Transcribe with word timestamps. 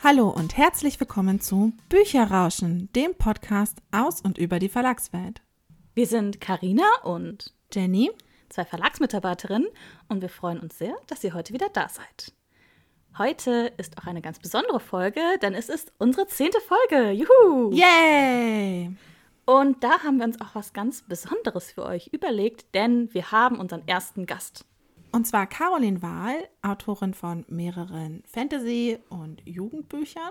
Hallo 0.00 0.28
und 0.28 0.56
herzlich 0.56 1.00
willkommen 1.00 1.40
zu 1.40 1.72
Bücherrauschen, 1.88 2.88
dem 2.94 3.16
Podcast 3.16 3.78
aus 3.90 4.20
und 4.20 4.38
über 4.38 4.60
die 4.60 4.68
Verlagswelt. 4.68 5.42
Wir 5.96 6.06
sind 6.06 6.40
Karina 6.40 6.84
und 7.02 7.52
Jenny, 7.72 8.12
zwei 8.48 8.64
Verlagsmitarbeiterinnen 8.64 9.66
und 10.06 10.22
wir 10.22 10.28
freuen 10.28 10.60
uns 10.60 10.78
sehr, 10.78 10.94
dass 11.08 11.24
ihr 11.24 11.34
heute 11.34 11.52
wieder 11.52 11.68
da 11.70 11.88
seid. 11.88 12.32
Heute 13.18 13.72
ist 13.76 13.98
auch 13.98 14.06
eine 14.06 14.22
ganz 14.22 14.38
besondere 14.38 14.78
Folge, 14.78 15.20
denn 15.42 15.54
es 15.54 15.68
ist 15.68 15.90
unsere 15.98 16.28
zehnte 16.28 16.60
Folge. 16.60 17.10
Juhu! 17.10 17.72
Yay! 17.72 18.94
Und 19.46 19.82
da 19.82 20.04
haben 20.04 20.18
wir 20.18 20.26
uns 20.26 20.40
auch 20.40 20.54
was 20.54 20.72
ganz 20.72 21.02
Besonderes 21.02 21.72
für 21.72 21.84
euch 21.84 22.06
überlegt, 22.12 22.72
denn 22.76 23.12
wir 23.14 23.32
haben 23.32 23.58
unseren 23.58 23.82
ersten 23.88 24.26
Gast. 24.26 24.64
Und 25.10 25.26
zwar 25.26 25.46
Caroline 25.46 26.02
Wahl, 26.02 26.48
Autorin 26.62 27.14
von 27.14 27.44
mehreren 27.48 28.22
Fantasy- 28.26 28.98
und 29.08 29.42
Jugendbüchern. 29.46 30.30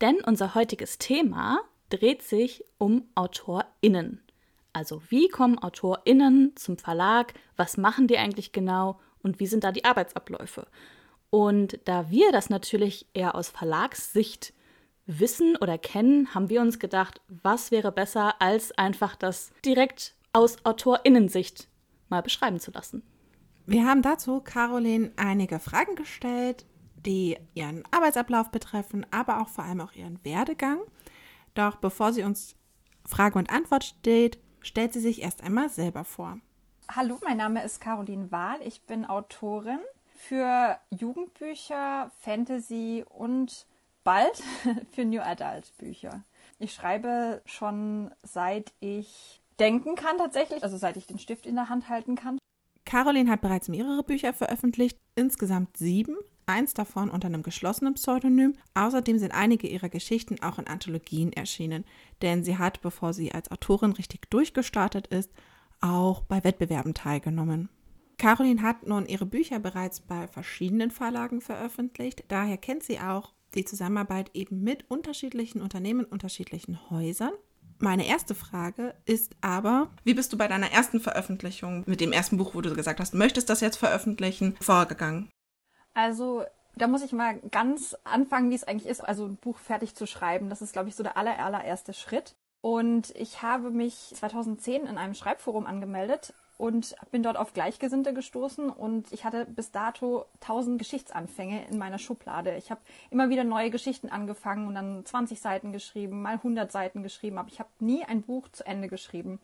Denn 0.00 0.20
unser 0.24 0.54
heutiges 0.54 0.98
Thema 0.98 1.60
dreht 1.88 2.22
sich 2.22 2.64
um 2.78 3.04
AutorInnen. 3.14 4.20
Also 4.72 5.02
wie 5.08 5.28
kommen 5.28 5.58
AutorInnen 5.58 6.52
zum 6.56 6.78
Verlag? 6.78 7.34
Was 7.56 7.76
machen 7.76 8.08
die 8.08 8.18
eigentlich 8.18 8.52
genau? 8.52 9.00
Und 9.22 9.40
wie 9.40 9.46
sind 9.46 9.64
da 9.64 9.72
die 9.72 9.84
Arbeitsabläufe? 9.84 10.66
Und 11.30 11.78
da 11.86 12.10
wir 12.10 12.32
das 12.32 12.50
natürlich 12.50 13.06
eher 13.14 13.34
aus 13.34 13.48
Verlagssicht 13.48 14.52
wissen 15.06 15.56
oder 15.56 15.78
kennen, 15.78 16.34
haben 16.34 16.50
wir 16.50 16.60
uns 16.60 16.78
gedacht, 16.78 17.20
was 17.28 17.70
wäre 17.70 17.92
besser, 17.92 18.40
als 18.40 18.72
einfach 18.72 19.16
das 19.16 19.52
direkt 19.64 20.14
aus 20.32 20.56
AutorInnensicht 20.64 21.68
mal 22.08 22.22
beschreiben 22.22 22.60
zu 22.60 22.70
lassen. 22.70 23.02
Wir 23.64 23.86
haben 23.86 24.02
dazu 24.02 24.40
Caroline 24.40 25.12
einige 25.16 25.60
Fragen 25.60 25.94
gestellt, 25.94 26.66
die 26.96 27.38
ihren 27.54 27.84
Arbeitsablauf 27.92 28.50
betreffen, 28.50 29.06
aber 29.12 29.40
auch 29.40 29.48
vor 29.48 29.64
allem 29.64 29.80
auch 29.80 29.92
ihren 29.92 30.22
Werdegang. 30.24 30.80
Doch 31.54 31.76
bevor 31.76 32.12
sie 32.12 32.24
uns 32.24 32.56
Frage 33.06 33.38
und 33.38 33.50
Antwort 33.50 33.84
steht, 33.84 34.38
stellt 34.60 34.92
sie 34.92 35.00
sich 35.00 35.22
erst 35.22 35.44
einmal 35.44 35.68
selber 35.68 36.04
vor. 36.04 36.38
Hallo, 36.90 37.18
mein 37.24 37.36
Name 37.36 37.62
ist 37.62 37.80
Caroline 37.80 38.32
Wahl. 38.32 38.60
Ich 38.64 38.82
bin 38.82 39.06
Autorin 39.06 39.78
für 40.16 40.76
Jugendbücher, 40.90 42.10
Fantasy 42.18 43.04
und 43.08 43.66
bald 44.02 44.42
für 44.90 45.04
New 45.04 45.20
Adult 45.20 45.72
Bücher. 45.78 46.24
Ich 46.58 46.74
schreibe 46.74 47.42
schon 47.44 48.10
seit 48.24 48.72
ich 48.80 49.40
denken 49.60 49.94
kann 49.94 50.18
tatsächlich, 50.18 50.64
also 50.64 50.76
seit 50.76 50.96
ich 50.96 51.06
den 51.06 51.20
Stift 51.20 51.46
in 51.46 51.54
der 51.54 51.68
Hand 51.68 51.88
halten 51.88 52.16
kann. 52.16 52.38
Caroline 52.84 53.30
hat 53.30 53.40
bereits 53.40 53.68
mehrere 53.68 54.02
Bücher 54.02 54.32
veröffentlicht, 54.32 54.98
insgesamt 55.14 55.76
sieben, 55.76 56.16
eins 56.46 56.74
davon 56.74 57.10
unter 57.10 57.26
einem 57.26 57.42
geschlossenen 57.42 57.94
Pseudonym. 57.94 58.54
Außerdem 58.74 59.18
sind 59.18 59.32
einige 59.32 59.68
ihrer 59.68 59.88
Geschichten 59.88 60.42
auch 60.42 60.58
in 60.58 60.66
Anthologien 60.66 61.32
erschienen, 61.32 61.84
denn 62.20 62.44
sie 62.44 62.58
hat, 62.58 62.80
bevor 62.82 63.12
sie 63.12 63.32
als 63.32 63.50
Autorin 63.50 63.92
richtig 63.92 64.30
durchgestartet 64.30 65.06
ist, 65.06 65.30
auch 65.80 66.22
bei 66.22 66.44
Wettbewerben 66.44 66.94
teilgenommen. 66.94 67.68
Caroline 68.18 68.62
hat 68.62 68.86
nun 68.86 69.06
ihre 69.06 69.26
Bücher 69.26 69.58
bereits 69.58 70.00
bei 70.00 70.28
verschiedenen 70.28 70.90
Verlagen 70.90 71.40
veröffentlicht, 71.40 72.24
daher 72.28 72.56
kennt 72.56 72.84
sie 72.84 73.00
auch 73.00 73.32
die 73.54 73.64
Zusammenarbeit 73.64 74.30
eben 74.34 74.62
mit 74.62 74.90
unterschiedlichen 74.90 75.60
Unternehmen, 75.60 76.04
unterschiedlichen 76.04 76.90
Häusern. 76.90 77.32
Meine 77.82 78.06
erste 78.06 78.36
Frage 78.36 78.94
ist 79.06 79.34
aber, 79.40 79.90
wie 80.04 80.14
bist 80.14 80.32
du 80.32 80.38
bei 80.38 80.46
deiner 80.46 80.70
ersten 80.70 81.00
Veröffentlichung 81.00 81.82
mit 81.88 82.00
dem 82.00 82.12
ersten 82.12 82.36
Buch, 82.36 82.54
wo 82.54 82.60
du 82.60 82.72
gesagt 82.76 83.00
hast, 83.00 83.12
möchtest 83.12 83.50
das 83.50 83.60
jetzt 83.60 83.76
veröffentlichen, 83.76 84.56
vorgegangen? 84.60 85.32
Also 85.92 86.44
da 86.76 86.86
muss 86.86 87.02
ich 87.02 87.10
mal 87.10 87.40
ganz 87.50 87.96
anfangen, 88.04 88.50
wie 88.50 88.54
es 88.54 88.62
eigentlich 88.62 88.86
ist, 88.86 89.00
also 89.00 89.26
ein 89.26 89.36
Buch 89.36 89.58
fertig 89.58 89.96
zu 89.96 90.06
schreiben. 90.06 90.48
Das 90.48 90.62
ist, 90.62 90.72
glaube 90.72 90.90
ich, 90.90 90.94
so 90.94 91.02
der 91.02 91.16
aller, 91.16 91.36
allererste 91.40 91.92
Schritt. 91.92 92.36
Und 92.60 93.10
ich 93.16 93.42
habe 93.42 93.72
mich 93.72 94.12
2010 94.14 94.86
in 94.86 94.96
einem 94.96 95.14
Schreibforum 95.14 95.66
angemeldet 95.66 96.34
und 96.62 96.94
bin 97.10 97.24
dort 97.24 97.36
auf 97.36 97.54
Gleichgesinnte 97.54 98.14
gestoßen 98.14 98.70
und 98.70 99.12
ich 99.12 99.24
hatte 99.24 99.46
bis 99.46 99.72
dato 99.72 100.26
tausend 100.38 100.78
Geschichtsanfänge 100.78 101.66
in 101.68 101.76
meiner 101.76 101.98
Schublade. 101.98 102.54
Ich 102.54 102.70
habe 102.70 102.80
immer 103.10 103.30
wieder 103.30 103.42
neue 103.42 103.68
Geschichten 103.68 104.08
angefangen 104.08 104.68
und 104.68 104.76
dann 104.76 105.04
20 105.04 105.40
Seiten 105.40 105.72
geschrieben, 105.72 106.22
mal 106.22 106.34
100 106.34 106.70
Seiten 106.70 107.02
geschrieben, 107.02 107.38
aber 107.38 107.48
ich 107.48 107.58
habe 107.58 107.68
nie 107.80 108.04
ein 108.04 108.22
Buch 108.22 108.48
zu 108.52 108.64
Ende 108.64 108.86
geschrieben. 108.86 109.40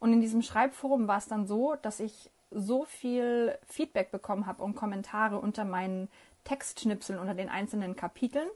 Und 0.00 0.12
in 0.12 0.20
diesem 0.20 0.42
Schreibforum 0.42 1.06
war 1.06 1.18
es 1.18 1.28
dann 1.28 1.46
so, 1.46 1.76
dass 1.82 2.00
ich 2.00 2.32
so 2.50 2.84
viel 2.84 3.56
Feedback 3.68 4.10
bekommen 4.10 4.46
habe 4.46 4.64
und 4.64 4.74
Kommentare 4.74 5.38
unter 5.38 5.64
meinen 5.64 6.08
Textschnipseln 6.42 7.20
unter 7.20 7.34
den 7.34 7.48
einzelnen 7.48 7.94
Kapiteln, 7.94 8.48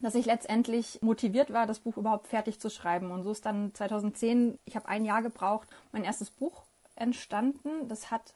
dass 0.00 0.16
ich 0.16 0.26
letztendlich 0.26 0.98
motiviert 1.00 1.52
war, 1.52 1.66
das 1.66 1.78
Buch 1.78 1.96
überhaupt 1.96 2.26
fertig 2.26 2.58
zu 2.58 2.70
schreiben. 2.70 3.12
Und 3.12 3.22
so 3.22 3.30
ist 3.30 3.46
dann 3.46 3.72
2010, 3.72 4.58
ich 4.64 4.74
habe 4.74 4.88
ein 4.88 5.04
Jahr 5.04 5.22
gebraucht, 5.22 5.68
mein 5.92 6.02
erstes 6.02 6.30
Buch 6.30 6.65
entstanden. 6.96 7.88
Das 7.88 8.10
hat 8.10 8.34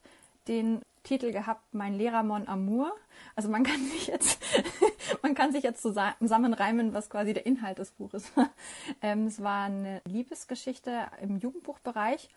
den 0.49 0.81
Titel 1.03 1.33
gehabt, 1.33 1.63
Mein 1.73 1.95
Lehrer 1.95 2.23
Mon 2.23 2.47
Amour. 2.47 2.93
Also 3.35 3.49
man 3.49 3.65
kann 3.65 3.83
sich 3.87 4.07
jetzt, 4.07 4.43
man 5.23 5.35
kann 5.35 5.53
sich 5.53 5.63
jetzt 5.63 5.83
zusammenreimen, 5.83 6.93
was 6.93 7.11
quasi 7.11 7.33
der 7.33 7.47
Inhalt 7.47 7.79
des 7.79 7.93
Buches 7.93 8.37
war. 8.37 8.51
Ähm, 9.03 9.27
es 9.27 9.43
war 9.43 9.65
eine 9.65 10.03
Liebesgeschichte 10.05 11.09
im 11.23 11.39
Jugendbuchbereich 11.39 12.29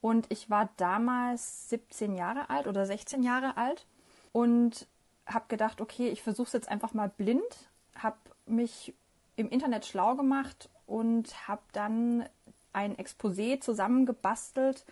und 0.00 0.26
ich 0.30 0.50
war 0.50 0.70
damals 0.76 1.68
17 1.70 2.14
Jahre 2.14 2.50
alt 2.50 2.66
oder 2.66 2.86
16 2.86 3.22
Jahre 3.22 3.56
alt 3.56 3.86
und 4.32 4.86
habe 5.26 5.44
gedacht, 5.48 5.80
okay, 5.80 6.08
ich 6.08 6.22
versuche 6.22 6.46
es 6.46 6.52
jetzt 6.52 6.68
einfach 6.68 6.94
mal 6.94 7.08
blind, 7.08 7.70
habe 7.94 8.16
mich 8.46 8.94
im 9.36 9.48
Internet 9.48 9.86
schlau 9.86 10.16
gemacht 10.16 10.68
und 10.86 11.48
habe 11.48 11.62
dann 11.72 12.24
ein 12.72 12.96
Exposé 12.96 13.60
zusammengebastelt, 13.60 14.84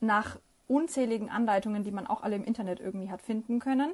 nach 0.00 0.38
unzähligen 0.66 1.30
Anleitungen, 1.30 1.84
die 1.84 1.90
man 1.90 2.06
auch 2.06 2.22
alle 2.22 2.36
im 2.36 2.44
Internet 2.44 2.80
irgendwie 2.80 3.10
hat 3.10 3.22
finden 3.22 3.58
können, 3.58 3.92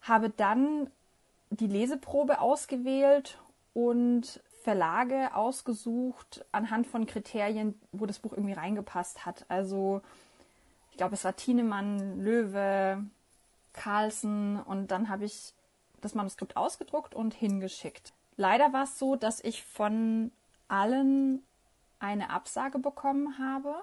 habe 0.00 0.30
dann 0.30 0.90
die 1.50 1.66
Leseprobe 1.66 2.40
ausgewählt 2.40 3.38
und 3.74 4.42
Verlage 4.62 5.34
ausgesucht 5.34 6.44
anhand 6.52 6.86
von 6.86 7.06
Kriterien, 7.06 7.78
wo 7.90 8.06
das 8.06 8.20
Buch 8.20 8.32
irgendwie 8.32 8.54
reingepasst 8.54 9.26
hat. 9.26 9.44
Also 9.48 10.02
ich 10.90 10.96
glaube, 10.96 11.14
es 11.14 11.24
war 11.24 11.36
Thienemann, 11.36 12.20
Löwe, 12.20 13.04
Carlsen 13.72 14.60
und 14.60 14.90
dann 14.90 15.08
habe 15.08 15.24
ich 15.24 15.52
das 16.00 16.14
Manuskript 16.14 16.56
ausgedruckt 16.56 17.14
und 17.14 17.34
hingeschickt. 17.34 18.12
Leider 18.36 18.72
war 18.72 18.84
es 18.84 18.98
so, 18.98 19.16
dass 19.16 19.40
ich 19.42 19.64
von 19.64 20.32
allen 20.68 21.42
eine 21.98 22.30
Absage 22.30 22.78
bekommen 22.78 23.38
habe 23.38 23.74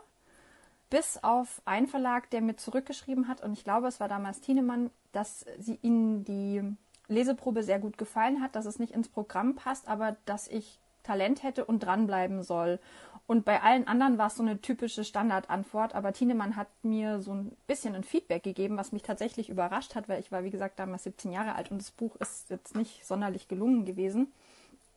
bis 0.89 1.23
auf 1.23 1.61
einen 1.65 1.87
Verlag, 1.87 2.29
der 2.29 2.41
mir 2.41 2.55
zurückgeschrieben 2.55 3.27
hat, 3.27 3.41
und 3.41 3.53
ich 3.53 3.63
glaube, 3.63 3.87
es 3.87 3.99
war 3.99 4.07
damals 4.07 4.41
Tienemann, 4.41 4.89
dass 5.11 5.45
sie 5.57 5.79
ihnen 5.81 6.25
die 6.25 6.61
Leseprobe 7.07 7.63
sehr 7.63 7.79
gut 7.79 7.97
gefallen 7.97 8.41
hat, 8.41 8.55
dass 8.55 8.65
es 8.65 8.79
nicht 8.79 8.93
ins 8.93 9.09
Programm 9.09 9.55
passt, 9.55 9.87
aber 9.87 10.15
dass 10.25 10.47
ich 10.47 10.79
Talent 11.03 11.43
hätte 11.43 11.65
und 11.65 11.79
dranbleiben 11.79 12.43
soll. 12.43 12.79
Und 13.25 13.45
bei 13.45 13.61
allen 13.61 13.87
anderen 13.87 14.17
war 14.17 14.27
es 14.27 14.35
so 14.35 14.43
eine 14.43 14.59
typische 14.59 15.03
Standardantwort, 15.03 15.93
aber 15.93 16.13
Tienemann 16.13 16.55
hat 16.55 16.67
mir 16.81 17.21
so 17.21 17.33
ein 17.33 17.55
bisschen 17.67 17.93
ein 17.93 18.03
Feedback 18.03 18.41
gegeben, 18.41 18.77
was 18.77 18.91
mich 18.91 19.03
tatsächlich 19.03 19.49
überrascht 19.49 19.93
hat, 19.93 20.09
weil 20.09 20.19
ich 20.19 20.31
war, 20.31 20.43
wie 20.43 20.49
gesagt, 20.49 20.79
damals 20.79 21.03
17 21.03 21.31
Jahre 21.31 21.53
alt 21.53 21.69
und 21.69 21.79
das 21.79 21.91
Buch 21.91 22.15
ist 22.15 22.49
jetzt 22.49 22.75
nicht 22.75 23.05
sonderlich 23.05 23.47
gelungen 23.47 23.85
gewesen. 23.85 24.31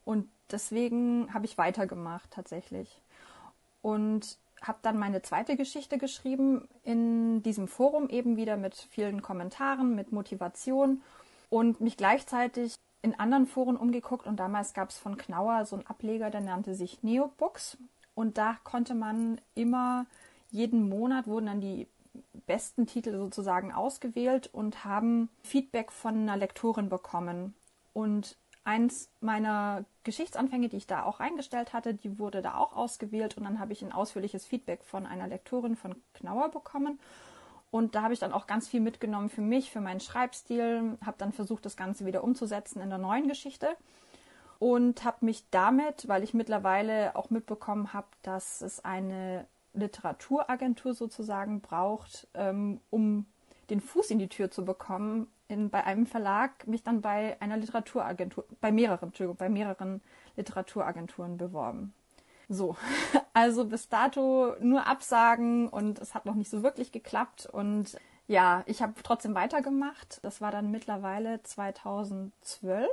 Und 0.07 0.29
deswegen 0.51 1.33
habe 1.35 1.45
ich 1.45 1.59
weitergemacht 1.59 2.31
tatsächlich. 2.31 3.01
Und 3.83 4.39
habe 4.63 4.79
dann 4.83 4.99
meine 4.99 5.23
zweite 5.23 5.57
Geschichte 5.57 5.99
geschrieben 5.99 6.69
in 6.83 7.43
diesem 7.43 7.69
Forum 7.69 8.09
eben 8.09 8.37
wieder 8.37 8.57
mit 8.57 8.75
vielen 8.75 9.21
Kommentaren, 9.23 9.95
mit 9.95 10.13
Motivation 10.13 11.03
und 11.51 11.81
mich 11.81 11.97
gleichzeitig 11.97 12.75
in 13.03 13.19
anderen 13.19 13.47
Foren 13.47 13.77
umgeguckt. 13.77 14.27
Und 14.27 14.37
damals 14.37 14.75
gab 14.75 14.91
es 14.91 14.99
von 14.99 15.17
Knauer 15.17 15.65
so 15.67 15.77
einen 15.77 15.87
Ableger, 15.87 16.31
der 16.31 16.41
nannte 16.41 16.75
sich 16.75 17.03
Neobooks. 17.03 17.77
Und 18.15 18.39
da 18.39 18.57
konnte 18.65 18.95
man 18.95 19.41
immer 19.55 20.07
jeden 20.53 20.89
Monat 20.89 21.27
wurden 21.27 21.47
dann 21.47 21.61
die 21.61 21.89
besten 22.47 22.87
Titel 22.87 23.17
sozusagen 23.17 23.73
ausgewählt 23.73 24.51
und 24.53 24.85
haben 24.85 25.31
Feedback 25.43 25.91
von 25.91 26.15
einer 26.15 26.37
Lektorin 26.37 26.89
bekommen. 26.89 27.55
Und 27.95 28.37
eins 28.65 29.11
meiner 29.21 29.85
Geschichtsanfänge, 30.05 30.69
die 30.69 30.77
ich 30.77 30.87
da 30.87 31.05
auch 31.05 31.21
reingestellt 31.21 31.73
hatte, 31.73 31.95
die 31.95 32.19
wurde 32.19 32.43
da 32.43 32.57
auch 32.57 32.75
ausgewählt 32.75 33.37
und 33.37 33.45
dann 33.45 33.59
habe 33.59 33.73
ich 33.73 33.83
ein 33.83 33.93
ausführliches 33.93 34.47
Feedback 34.47 34.85
von 34.85 35.07
einer 35.07 35.27
Lektorin 35.27 35.77
von 35.77 35.97
Knauer 36.15 36.51
bekommen. 36.51 37.01
Und 37.71 37.95
da 37.95 38.03
habe 38.03 38.13
ich 38.13 38.21
dann 38.21 38.33
auch 38.33 38.47
ganz 38.47 38.69
viel 38.69 38.81
mitgenommen 38.81 39.31
für 39.31 39.41
mich, 39.41 39.71
für 39.71 39.81
meinen 39.81 40.01
Schreibstil, 40.01 40.99
habe 41.05 41.17
dann 41.19 41.33
versucht, 41.33 41.65
das 41.65 41.77
Ganze 41.77 42.05
wieder 42.05 42.23
umzusetzen 42.23 42.81
in 42.83 42.91
der 42.91 42.99
neuen 42.99 43.29
Geschichte 43.29 43.77
und 44.59 45.05
habe 45.05 45.25
mich 45.25 45.45
damit, 45.51 46.07
weil 46.07 46.23
ich 46.23 46.35
mittlerweile 46.35 47.17
auch 47.17 47.31
mitbekommen 47.31 47.93
habe, 47.95 48.07
dass 48.23 48.61
es 48.61 48.85
eine 48.85 49.47
Literaturagentur 49.75 50.95
sozusagen 50.95 51.61
braucht, 51.61 52.29
ähm, 52.35 52.81
um 52.91 53.27
den 53.71 53.81
Fuß 53.81 54.11
in 54.11 54.19
die 54.19 54.29
Tür 54.29 54.51
zu 54.51 54.65
bekommen, 54.65 55.29
in, 55.53 55.71
bei 55.71 55.85
einem 55.85 56.07
Verlag 56.07 56.67
mich 56.67 56.83
dann 56.83 57.03
bei 57.03 57.37
einer 57.41 57.57
Literaturagentur, 57.57 58.45
bei 58.61 58.73
mehreren, 58.73 59.09
Entschuldigung, 59.09 59.37
bei 59.37 59.49
mehreren 59.49 60.01
Literaturagenturen 60.37 61.37
beworben. 61.37 61.93
So, 62.49 62.77
also 63.35 63.67
bis 63.67 63.89
dato 63.89 64.57
nur 64.61 64.87
Absagen 64.87 65.69
und 65.69 65.99
es 66.01 66.15
hat 66.15 66.27
noch 66.27 66.35
nicht 66.35 66.51
so 66.51 66.63
wirklich 66.63 66.91
geklappt 66.91 67.47
und 67.47 67.97
ja, 68.29 68.63
ich 68.67 68.83
habe 68.83 68.95
trotzdem 69.03 69.35
weitergemacht. 69.35 70.21
Das 70.23 70.41
war 70.41 70.51
dann 70.51 70.71
mittlerweile 70.71 71.43
2012 71.43 72.89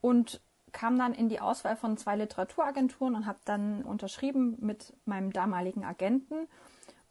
und 0.00 0.40
kam 0.72 0.98
dann 0.98 1.12
in 1.12 1.28
die 1.28 1.40
Auswahl 1.40 1.76
von 1.76 1.96
zwei 1.96 2.16
Literaturagenturen 2.16 3.14
und 3.14 3.26
habe 3.26 3.38
dann 3.44 3.82
unterschrieben 3.82 4.56
mit 4.60 4.92
meinem 5.04 5.32
damaligen 5.32 5.84
Agenten. 5.84 6.48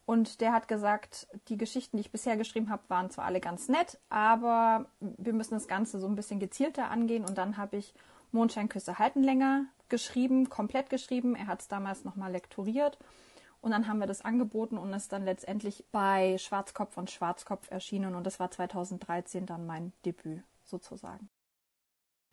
Und 0.06 0.40
der 0.40 0.54
hat 0.54 0.68
gesagt, 0.68 1.28
die 1.48 1.57
Geschichten, 1.57 1.98
die 1.98 2.02
ich 2.02 2.12
bisher 2.12 2.38
geschrieben 2.38 2.69
habe, 2.69 2.84
waren 2.90 3.10
zwar 3.10 3.25
alle 3.25 3.40
ganz 3.40 3.69
nett, 3.69 4.00
aber 4.10 4.86
wir 5.00 5.34
müssen 5.34 5.56
das 5.56 5.68
Ganze 5.68 6.00
so 6.00 6.07
ein 6.07 6.16
bisschen 6.16 6.40
gezielter 6.40 6.92
angehen. 6.92 7.25
Und 7.25 7.38
dann 7.38 7.57
habe 7.57 7.78
ich 7.78 7.94
Mondscheinküsse 8.31 9.00
halten 9.00 9.24
länger 9.24 9.66
geschrieben, 9.90 10.50
komplett 10.50 10.90
geschrieben. 10.90 11.36
Er 11.36 11.48
hat 11.48 11.62
es 11.62 11.68
damals 11.68 12.04
nochmal 12.04 12.31
lektoriert. 12.31 13.00
Und 13.62 13.72
dann 13.72 13.88
haben 13.88 13.98
wir 13.98 14.06
das 14.06 14.24
angeboten 14.24 14.78
und 14.78 14.94
ist 14.94 15.12
dann 15.12 15.25
letztendlich 15.25 15.86
bei 15.92 16.38
Schwarzkopf 16.38 16.98
und 16.98 17.10
Schwarzkopf 17.10 17.72
erschienen. 17.72 18.13
Und 18.13 18.24
das 18.24 18.40
war 18.40 18.52
2013 18.52 19.48
dann 19.48 19.66
mein 19.66 19.92
Debüt 20.06 20.44
sozusagen. 20.66 21.30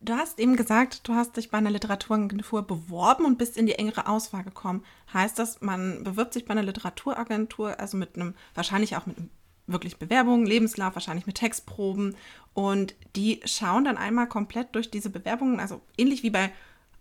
Du 0.05 0.15
hast 0.15 0.41
eben 0.41 0.57
gesagt, 0.57 1.07
du 1.07 1.15
hast 1.15 1.37
dich 1.37 1.51
bei 1.51 1.59
einer 1.59 1.71
Literaturagentur 1.71 2.67
beworben 2.67 3.25
und 3.25 3.39
bist 3.39 3.57
in 3.57 3.67
die 3.67 3.77
engere 3.77 4.09
Auswahl 4.09 4.43
gekommen. 4.43 4.85
Heißt 5.15 5.39
das, 5.39 5.61
man 5.61 6.03
bewirbt 6.03 6.33
sich 6.33 6.45
bei 6.45 6.51
einer 6.51 6.65
Literaturagentur, 6.65 7.79
also 7.79 7.97
mit 7.97 8.17
einem, 8.17 8.35
wahrscheinlich 8.55 8.97
auch 8.97 9.07
mit 9.07 9.17
einem 9.17 9.31
wirklich 9.69 9.99
Bewerbungen, 9.99 10.45
Lebenslauf, 10.45 10.97
wahrscheinlich 10.97 11.27
mit 11.29 11.37
Textproben. 11.37 12.17
Und 12.53 12.97
die 13.15 13.43
schauen 13.45 13.85
dann 13.85 13.97
einmal 13.97 14.27
komplett 14.27 14.75
durch 14.75 14.91
diese 14.91 15.09
Bewerbungen, 15.09 15.61
also 15.61 15.81
ähnlich 15.97 16.25
wie 16.25 16.31
bei 16.31 16.51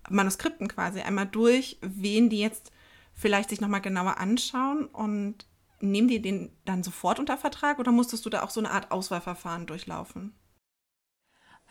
Manuskripten 0.08 0.68
quasi, 0.68 1.02
einmal 1.02 1.26
durch, 1.26 1.80
wen 1.82 2.30
die 2.30 2.40
jetzt 2.40 2.72
vielleicht 3.16 3.50
sich 3.50 3.62
nochmal 3.62 3.82
genauer 3.82 4.20
anschauen 4.20 4.86
und 4.86 5.48
nehmen 5.80 6.08
die 6.08 6.22
den 6.22 6.52
dann 6.66 6.84
sofort 6.84 7.20
unter 7.20 7.38
Vertrag 7.38 7.80
oder 7.80 7.92
musstest 7.92 8.28
du 8.28 8.30
da 8.30 8.44
auch 8.44 8.52
so 8.52 8.60
eine 8.60 8.70
Art 8.70 8.92
Auswahlverfahren 8.92 9.66
durchlaufen? 9.66 10.36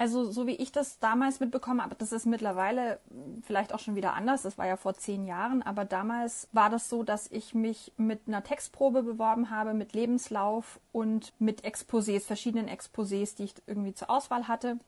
Also 0.00 0.30
so 0.30 0.46
wie 0.46 0.54
ich 0.54 0.72
das 0.72 0.98
damals 0.98 1.40
mitbekommen 1.40 1.82
habe, 1.82 1.94
das 1.94 2.10
ist 2.12 2.24
mittlerweile 2.24 2.98
vielleicht 3.42 3.74
auch 3.74 3.80
schon 3.80 3.96
wieder 3.96 4.14
anders. 4.14 4.40
Das 4.40 4.56
war 4.56 4.66
ja 4.66 4.78
vor 4.78 4.94
zehn 4.94 5.26
Jahren, 5.26 5.62
aber 5.62 5.84
damals 5.84 6.48
war 6.52 6.70
das 6.70 6.88
so, 6.88 7.02
dass 7.02 7.30
ich 7.30 7.54
mich 7.54 7.92
mit 7.98 8.20
einer 8.26 8.42
Textprobe 8.42 9.02
beworben 9.02 9.50
habe, 9.50 9.74
mit 9.74 9.92
Lebenslauf 9.92 10.80
und 10.92 11.34
mit 11.38 11.66
Exposés, 11.66 12.20
verschiedenen 12.20 12.66
Exposés, 12.66 13.36
die 13.36 13.44
ich 13.44 13.54
irgendwie 13.66 13.92
zur 13.92 14.08
Auswahl 14.08 14.48
hatte. 14.48 14.78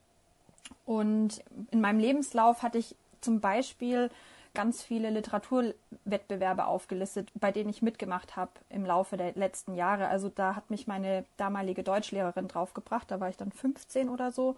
Und 0.86 1.44
in 1.70 1.82
meinem 1.82 1.98
Lebenslauf 1.98 2.62
hatte 2.62 2.78
ich 2.78 2.96
zum 3.20 3.40
Beispiel 3.40 4.08
ganz 4.54 4.82
viele 4.82 5.10
Literaturwettbewerbe 5.10 6.64
aufgelistet, 6.64 7.30
bei 7.34 7.52
denen 7.52 7.68
ich 7.68 7.82
mitgemacht 7.82 8.36
habe 8.36 8.52
im 8.70 8.86
Laufe 8.86 9.18
der 9.18 9.34
letzten 9.34 9.74
Jahre. 9.74 10.08
Also 10.08 10.30
da 10.30 10.56
hat 10.56 10.70
mich 10.70 10.86
meine 10.86 11.26
damalige 11.36 11.82
Deutschlehrerin 11.82 12.48
draufgebracht, 12.48 13.10
da 13.10 13.20
war 13.20 13.28
ich 13.28 13.36
dann 13.36 13.52
15 13.52 14.08
oder 14.08 14.32
so. 14.32 14.56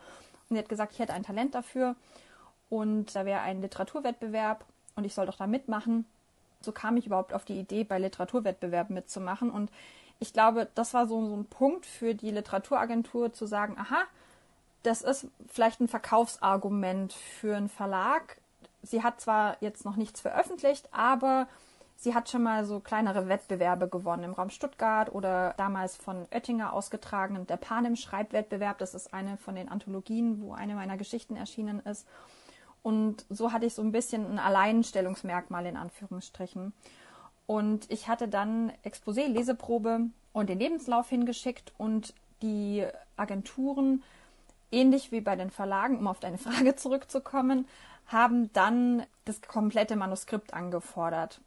Sie 0.55 0.59
hat 0.59 0.69
gesagt, 0.69 0.93
ich 0.93 0.99
hätte 0.99 1.12
ein 1.12 1.23
Talent 1.23 1.55
dafür 1.55 1.97
und 2.69 3.15
da 3.15 3.25
wäre 3.25 3.41
ein 3.41 3.61
Literaturwettbewerb 3.61 4.65
und 4.97 5.05
ich 5.05 5.15
soll 5.15 5.27
doch 5.27 5.37
da 5.37 5.47
mitmachen. 5.47 6.06
So 6.61 6.73
kam 6.73 6.97
ich 6.97 7.06
überhaupt 7.06 7.33
auf 7.33 7.45
die 7.45 7.59
Idee, 7.59 7.85
bei 7.85 7.99
Literaturwettbewerben 7.99 8.95
mitzumachen. 8.95 9.51
Und 9.51 9.71
ich 10.19 10.33
glaube, 10.33 10.69
das 10.75 10.95
war 10.95 11.06
so, 11.06 11.27
so 11.27 11.37
ein 11.37 11.45
Punkt 11.45 11.85
für 11.85 12.15
die 12.15 12.31
Literaturagentur 12.31 13.33
zu 13.33 13.47
sagen, 13.47 13.77
aha, 13.79 14.03
das 14.83 15.03
ist 15.03 15.27
vielleicht 15.49 15.81
ein 15.81 15.89
Verkaufsargument 15.89 17.12
für 17.12 17.56
einen 17.56 17.69
Verlag. 17.69 18.39
Sie 18.83 19.03
hat 19.03 19.21
zwar 19.21 19.56
jetzt 19.61 19.85
noch 19.85 19.97
nichts 19.97 20.21
veröffentlicht, 20.21 20.89
aber 20.93 21.49
Sie 22.05 22.15
hat 22.15 22.29
schon 22.29 22.43
mal 22.43 22.67
so 22.67 22.81
kleinere 22.81 23.31
Wettbewerbe 23.31 23.89
gewonnen 23.89 24.25
im 24.25 24.35
Raum 24.35 24.51
Stuttgart 24.51 25.11
oder 25.15 25.55
damals 25.56 25.97
von 25.97 26.27
Oettinger 26.31 26.75
ausgetragen, 26.75 27.47
der 27.47 27.56
Panem-Schreibwettbewerb. 27.56 28.77
Das 28.77 28.93
ist 28.93 29.15
eine 29.15 29.39
von 29.39 29.55
den 29.55 29.71
Anthologien, 29.71 30.43
wo 30.43 30.53
eine 30.53 30.75
meiner 30.75 30.99
Geschichten 30.99 31.35
erschienen 31.35 31.81
ist. 31.81 32.06
Und 32.83 33.25
so 33.31 33.53
hatte 33.53 33.65
ich 33.65 33.73
so 33.73 33.81
ein 33.81 33.91
bisschen 33.91 34.33
ein 34.33 34.39
Alleinstellungsmerkmal 34.39 35.65
in 35.65 35.79
Anführungsstrichen. 35.79 36.75
Und 37.47 37.91
ich 37.91 38.06
hatte 38.06 38.29
dann 38.29 38.71
Exposé, 38.85 39.27
Leseprobe 39.27 40.01
und 40.35 40.51
den 40.51 40.59
Lebenslauf 40.59 41.09
hingeschickt 41.09 41.73
und 41.79 42.12
die 42.43 42.87
Agenturen, 43.17 44.03
ähnlich 44.71 45.11
wie 45.11 45.23
bei 45.23 45.37
den 45.37 45.51
Verlagen, 45.51 45.97
um 46.01 46.06
auf 46.06 46.21
deine 46.21 46.37
Frage 46.47 46.77
zurückzukommen, 46.77 47.67
haben 48.09 48.53
dann 48.53 49.06
das 49.25 49.41
komplette 49.41 49.97
Manuskript 49.97 50.53
angefordert 50.53 51.41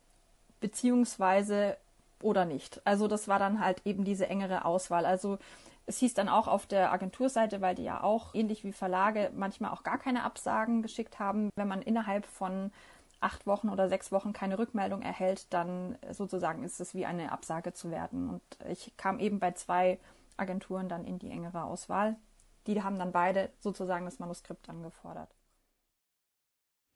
beziehungsweise 0.60 1.78
oder 2.22 2.46
nicht. 2.46 2.82
Also 2.86 3.08
das 3.08 3.28
war 3.28 3.40
dann 3.40 3.60
halt 3.60 3.82
eben 3.86 4.04
diese 4.04 4.28
engere 4.28 4.66
Auswahl. 4.66 5.06
Also 5.06 5.38
es 5.86 6.00
hieß 6.00 6.14
dann 6.14 6.30
auch 6.30 6.48
auf 6.48 6.66
der 6.66 6.92
Agenturseite, 6.92 7.62
weil 7.62 7.76
die 7.76 7.84
ja 7.84 8.04
auch 8.04 8.36
ähnlich 8.36 8.64
wie 8.64 8.74
Verlage 8.74 9.32
manchmal 9.36 9.72
auch 9.72 9.84
gar 9.84 9.98
keine 9.98 10.24
Absagen 10.24 10.82
geschickt 10.82 11.20
haben, 11.20 11.50
wenn 11.56 11.68
man 11.68 11.82
innerhalb 11.82 12.26
von 12.26 12.72
acht 13.20 13.48
Wochen 13.48 13.70
oder 13.70 13.90
sechs 13.90 14.12
Wochen 14.12 14.34
keine 14.34 14.60
Rückmeldung 14.60 15.02
erhält, 15.02 15.52
dann 15.52 15.98
sozusagen 16.12 16.64
ist 16.64 16.80
es 16.80 16.94
wie 16.94 17.06
eine 17.06 17.32
Absage 17.32 17.74
zu 17.74 17.90
werden. 17.90 18.30
Und 18.30 18.42
ich 18.70 18.96
kam 18.98 19.20
eben 19.20 19.40
bei 19.40 19.52
zwei 19.52 20.00
Agenturen 20.36 20.90
dann 20.90 21.06
in 21.06 21.20
die 21.20 21.32
engere 21.32 21.64
Auswahl. 21.64 22.16
Die 22.68 22.84
haben 22.84 23.00
dann 23.00 23.12
beide 23.12 23.50
sozusagen 23.60 24.06
das 24.06 24.20
Manuskript 24.20 24.70
angefordert. 24.70 25.30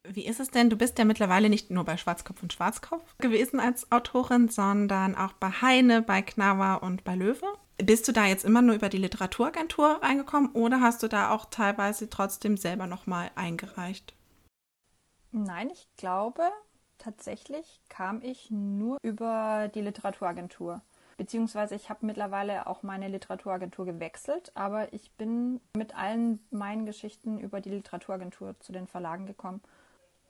Wie 0.03 0.25
ist 0.25 0.39
es 0.39 0.49
denn? 0.49 0.69
Du 0.69 0.77
bist 0.77 0.97
ja 0.97 1.05
mittlerweile 1.05 1.49
nicht 1.49 1.69
nur 1.69 1.83
bei 1.83 1.95
Schwarzkopf 1.95 2.41
und 2.41 2.53
Schwarzkopf 2.53 3.17
gewesen 3.19 3.59
als 3.59 3.91
Autorin, 3.91 4.49
sondern 4.49 5.15
auch 5.15 5.33
bei 5.33 5.49
Heine, 5.49 6.01
bei 6.01 6.21
Knauer 6.23 6.81
und 6.81 7.03
bei 7.03 7.15
Löwe. 7.15 7.45
Bist 7.77 8.07
du 8.07 8.11
da 8.11 8.25
jetzt 8.25 8.43
immer 8.43 8.61
nur 8.61 8.75
über 8.75 8.89
die 8.89 8.97
Literaturagentur 8.97 10.01
reingekommen 10.01 10.51
oder 10.53 10.81
hast 10.81 11.03
du 11.03 11.07
da 11.07 11.31
auch 11.31 11.45
teilweise 11.45 12.09
trotzdem 12.09 12.57
selber 12.57 12.87
nochmal 12.87 13.29
eingereicht? 13.35 14.15
Nein, 15.31 15.69
ich 15.69 15.87
glaube, 15.97 16.43
tatsächlich 16.97 17.81
kam 17.87 18.21
ich 18.21 18.49
nur 18.49 18.97
über 19.03 19.69
die 19.73 19.81
Literaturagentur. 19.81 20.81
Beziehungsweise 21.17 21.75
ich 21.75 21.89
habe 21.89 22.05
mittlerweile 22.05 22.65
auch 22.65 22.81
meine 22.81 23.07
Literaturagentur 23.07 23.85
gewechselt, 23.85 24.51
aber 24.55 24.91
ich 24.93 25.11
bin 25.11 25.61
mit 25.75 25.95
allen 25.95 26.39
meinen 26.49 26.87
Geschichten 26.87 27.39
über 27.39 27.61
die 27.61 27.69
Literaturagentur 27.69 28.59
zu 28.59 28.71
den 28.71 28.87
Verlagen 28.87 29.27
gekommen 29.27 29.61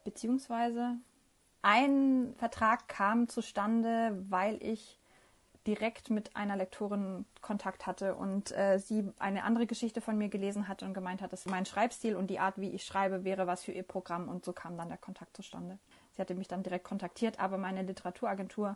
beziehungsweise 0.03 0.97
ein 1.61 2.33
Vertrag 2.37 2.87
kam 2.87 3.27
zustande, 3.27 4.17
weil 4.29 4.61
ich 4.63 4.99
direkt 5.67 6.09
mit 6.09 6.35
einer 6.35 6.55
Lektorin 6.55 7.25
Kontakt 7.41 7.85
hatte 7.85 8.15
und 8.15 8.51
äh, 8.51 8.79
sie 8.79 9.07
eine 9.19 9.43
andere 9.43 9.67
Geschichte 9.67 10.01
von 10.01 10.17
mir 10.17 10.29
gelesen 10.29 10.67
hatte 10.67 10.85
und 10.85 10.95
gemeint 10.95 11.21
hat, 11.21 11.33
dass 11.33 11.45
mein 11.45 11.67
Schreibstil 11.67 12.15
und 12.15 12.31
die 12.31 12.39
Art, 12.39 12.59
wie 12.59 12.71
ich 12.71 12.83
schreibe, 12.83 13.23
wäre 13.23 13.45
was 13.45 13.63
für 13.63 13.71
ihr 13.71 13.83
Programm 13.83 14.27
und 14.27 14.43
so 14.43 14.53
kam 14.53 14.75
dann 14.75 14.89
der 14.89 14.97
Kontakt 14.97 15.35
zustande. 15.37 15.77
Sie 16.13 16.21
hatte 16.21 16.33
mich 16.33 16.47
dann 16.47 16.63
direkt 16.63 16.85
kontaktiert, 16.85 17.39
aber 17.39 17.57
meine 17.57 17.83
Literaturagentur 17.83 18.75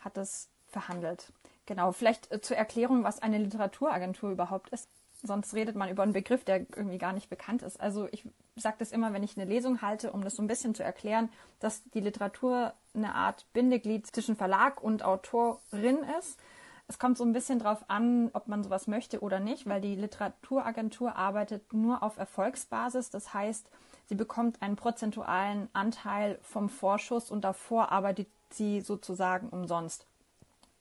hat 0.00 0.18
es 0.18 0.50
verhandelt. 0.66 1.32
Genau, 1.64 1.92
vielleicht 1.92 2.30
äh, 2.30 2.40
zur 2.42 2.58
Erklärung, 2.58 3.04
was 3.04 3.22
eine 3.22 3.38
Literaturagentur 3.38 4.30
überhaupt 4.30 4.68
ist. 4.70 4.90
Sonst 5.22 5.52
redet 5.54 5.74
man 5.74 5.88
über 5.88 6.04
einen 6.04 6.12
Begriff, 6.12 6.44
der 6.44 6.60
irgendwie 6.60 6.98
gar 6.98 7.12
nicht 7.12 7.28
bekannt 7.28 7.62
ist. 7.62 7.80
Also 7.80 8.08
ich 8.12 8.24
sage 8.54 8.76
das 8.78 8.92
immer, 8.92 9.12
wenn 9.12 9.24
ich 9.24 9.36
eine 9.36 9.50
Lesung 9.50 9.82
halte, 9.82 10.12
um 10.12 10.22
das 10.22 10.36
so 10.36 10.42
ein 10.42 10.46
bisschen 10.46 10.74
zu 10.74 10.84
erklären, 10.84 11.28
dass 11.58 11.82
die 11.90 12.00
Literatur 12.00 12.72
eine 12.94 13.14
Art 13.14 13.46
Bindeglied 13.52 14.06
zwischen 14.06 14.36
Verlag 14.36 14.82
und 14.82 15.02
Autorin 15.02 15.98
ist. 16.18 16.38
Es 16.86 16.98
kommt 16.98 17.18
so 17.18 17.24
ein 17.24 17.32
bisschen 17.32 17.58
drauf 17.58 17.84
an, 17.88 18.30
ob 18.32 18.48
man 18.48 18.62
sowas 18.62 18.86
möchte 18.86 19.20
oder 19.20 19.40
nicht, 19.40 19.68
weil 19.68 19.80
die 19.80 19.96
Literaturagentur 19.96 21.16
arbeitet 21.16 21.72
nur 21.72 22.02
auf 22.02 22.16
Erfolgsbasis. 22.16 23.10
Das 23.10 23.34
heißt, 23.34 23.70
sie 24.06 24.14
bekommt 24.14 24.62
einen 24.62 24.76
prozentualen 24.76 25.68
Anteil 25.74 26.38
vom 26.42 26.68
Vorschuss 26.68 27.30
und 27.30 27.42
davor 27.42 27.92
arbeitet 27.92 28.28
sie 28.50 28.80
sozusagen 28.80 29.48
umsonst. 29.50 30.06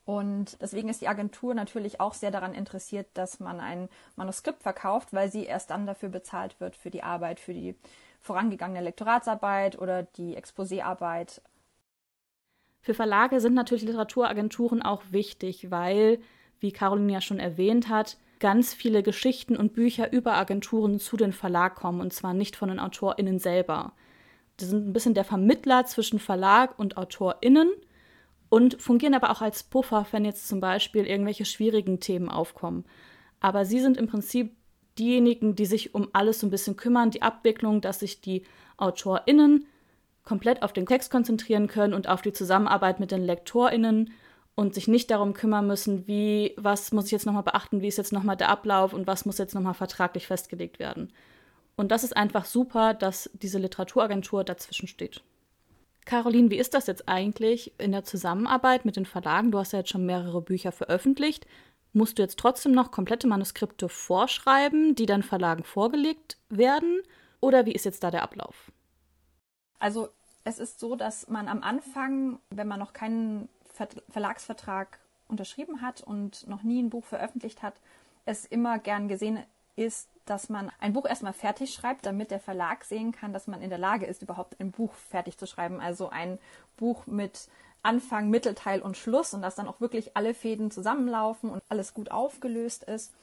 Und 0.07 0.61
deswegen 0.61 0.87
ist 0.87 1.01
die 1.01 1.09
Agentur 1.09 1.53
natürlich 1.53 1.99
auch 1.99 2.13
sehr 2.13 2.31
daran 2.31 2.53
interessiert, 2.53 3.07
dass 3.13 3.41
man 3.41 3.59
ein 3.59 3.89
Manuskript 4.15 4.63
verkauft, 4.63 5.09
weil 5.11 5.29
sie 5.29 5.43
erst 5.43 5.69
dann 5.69 5.85
dafür 5.85 6.07
bezahlt 6.07 6.61
wird 6.61 6.77
für 6.77 6.89
die 6.89 7.03
Arbeit, 7.03 7.41
für 7.41 7.53
die 7.53 7.75
vorangegangene 8.21 8.79
Lektoratsarbeit 8.79 9.77
oder 9.77 10.03
die 10.03 10.37
Exposéarbeit. 10.37 11.41
Für 12.79 12.93
Verlage 12.93 13.41
sind 13.41 13.53
natürlich 13.53 13.83
Literaturagenturen 13.83 14.81
auch 14.81 15.03
wichtig, 15.11 15.71
weil, 15.71 16.19
wie 16.61 16.71
Caroline 16.71 17.11
ja 17.11 17.19
schon 17.19 17.41
erwähnt 17.41 17.89
hat, 17.89 18.15
ganz 18.39 18.73
viele 18.73 19.03
Geschichten 19.03 19.57
und 19.57 19.73
Bücher 19.73 20.13
über 20.13 20.35
Agenturen 20.35 20.99
zu 20.99 21.17
den 21.17 21.33
Verlag 21.33 21.75
kommen 21.75 21.99
und 21.99 22.13
zwar 22.13 22.33
nicht 22.33 22.55
von 22.55 22.69
den 22.69 22.79
AutorInnen 22.79 23.39
selber. 23.39 23.91
Die 24.61 24.65
sind 24.65 24.87
ein 24.87 24.93
bisschen 24.93 25.15
der 25.15 25.25
Vermittler 25.25 25.85
zwischen 25.85 26.19
Verlag 26.19 26.79
und 26.79 26.95
AutorInnen 26.95 27.73
und 28.49 28.81
fungieren 28.81 29.13
aber 29.13 29.31
auch 29.31 29.41
als 29.41 29.63
Puffer, 29.63 30.05
wenn 30.11 30.25
jetzt 30.25 30.47
zum 30.47 30.59
Beispiel 30.59 31.05
irgendwelche 31.05 31.45
schwierigen 31.45 31.99
Themen 31.99 32.29
aufkommen. 32.29 32.85
Aber 33.39 33.65
sie 33.65 33.79
sind 33.79 33.97
im 33.97 34.07
Prinzip 34.07 34.55
diejenigen, 34.97 35.55
die 35.55 35.65
sich 35.65 35.93
um 35.93 36.09
alles 36.13 36.39
so 36.39 36.47
ein 36.47 36.51
bisschen 36.51 36.75
kümmern, 36.75 37.11
die 37.11 37.21
Abwicklung, 37.21 37.81
dass 37.81 37.99
sich 37.99 38.21
die 38.21 38.43
AutorInnen 38.77 39.67
komplett 40.23 40.63
auf 40.63 40.73
den 40.73 40.85
Text 40.85 41.11
konzentrieren 41.11 41.67
können 41.67 41.93
und 41.93 42.09
auf 42.09 42.21
die 42.21 42.33
Zusammenarbeit 42.33 42.99
mit 42.99 43.11
den 43.11 43.21
LektorInnen 43.21 44.11
und 44.55 44.73
sich 44.73 44.87
nicht 44.87 45.11
darum 45.11 45.33
kümmern 45.33 45.67
müssen, 45.67 46.07
wie, 46.07 46.53
was 46.57 46.91
muss 46.91 47.05
ich 47.05 47.11
jetzt 47.11 47.25
nochmal 47.25 47.43
beachten, 47.43 47.81
wie 47.81 47.87
ist 47.87 47.97
jetzt 47.97 48.11
nochmal 48.11 48.37
der 48.37 48.49
Ablauf 48.49 48.93
und 48.93 49.07
was 49.07 49.25
muss 49.25 49.37
jetzt 49.37 49.53
nochmal 49.53 49.75
vertraglich 49.75 50.27
festgelegt 50.27 50.79
werden. 50.79 51.13
Und 51.75 51.91
das 51.91 52.03
ist 52.03 52.17
einfach 52.17 52.45
super, 52.45 52.95
dass 52.95 53.29
diese 53.33 53.59
Literaturagentur 53.59 54.43
dazwischen 54.43 54.87
steht. 54.87 55.21
Caroline, 56.07 56.49
wie 56.49 56.57
ist 56.57 56.73
das 56.73 56.87
jetzt 56.87 57.09
eigentlich 57.09 57.73
in 57.79 57.91
der 57.91 58.05
Zusammenarbeit 58.05 58.85
mit 58.85 58.95
den 58.95 59.05
Verlagen? 59.05 59.51
Du 59.51 59.59
hast 59.59 59.73
ja 59.73 59.79
jetzt 59.79 59.89
schon 59.89 60.05
mehrere 60.05 60.41
Bücher 60.41 60.71
veröffentlicht. 60.71 61.45
Musst 61.91 62.17
du 62.17 62.21
jetzt 62.21 62.39
trotzdem 62.39 62.71
noch 62.71 62.91
komplette 62.91 63.27
Manuskripte 63.27 63.89
vorschreiben, 63.89 64.95
die 64.95 65.05
dann 65.05 65.21
Verlagen 65.21 65.65
vorgelegt 65.65 66.37
werden? 66.47 67.01
Oder 67.41 67.65
wie 67.65 67.73
ist 67.73 67.83
jetzt 67.83 68.05
da 68.05 68.09
der 68.09 68.23
Ablauf? 68.23 68.71
Also 69.79 70.07
es 70.45 70.59
ist 70.59 70.79
so, 70.79 70.95
dass 70.95 71.27
man 71.27 71.49
am 71.49 71.61
Anfang, 71.61 72.39
wenn 72.51 72.69
man 72.69 72.79
noch 72.79 72.93
keinen 72.93 73.49
Verlagsvertrag 74.09 74.99
unterschrieben 75.27 75.81
hat 75.81 75.99
und 75.99 76.47
noch 76.47 76.63
nie 76.63 76.81
ein 76.81 76.89
Buch 76.89 77.03
veröffentlicht 77.03 77.61
hat, 77.61 77.81
es 78.23 78.45
immer 78.45 78.79
gern 78.79 79.09
gesehen 79.09 79.43
ist, 79.75 80.09
dass 80.29 80.49
man 80.49 80.71
ein 80.79 80.93
Buch 80.93 81.05
erstmal 81.05 81.33
fertig 81.33 81.73
schreibt, 81.73 82.05
damit 82.05 82.31
der 82.31 82.39
Verlag 82.39 82.83
sehen 82.83 83.11
kann, 83.11 83.33
dass 83.33 83.47
man 83.47 83.61
in 83.61 83.69
der 83.69 83.79
Lage 83.79 84.05
ist, 84.05 84.21
überhaupt 84.21 84.59
ein 84.59 84.71
Buch 84.71 84.93
fertig 84.93 85.37
zu 85.37 85.47
schreiben. 85.47 85.79
Also 85.79 86.09
ein 86.09 86.39
Buch 86.77 87.07
mit 87.07 87.47
Anfang, 87.83 88.29
Mittelteil 88.29 88.81
und 88.81 88.97
Schluss 88.97 89.33
und 89.33 89.41
dass 89.41 89.55
dann 89.55 89.67
auch 89.67 89.79
wirklich 89.79 90.17
alle 90.17 90.33
Fäden 90.33 90.71
zusammenlaufen 90.71 91.49
und 91.49 91.63
alles 91.69 91.93
gut 91.93 92.11
aufgelöst 92.11 92.83
ist. 92.83 93.13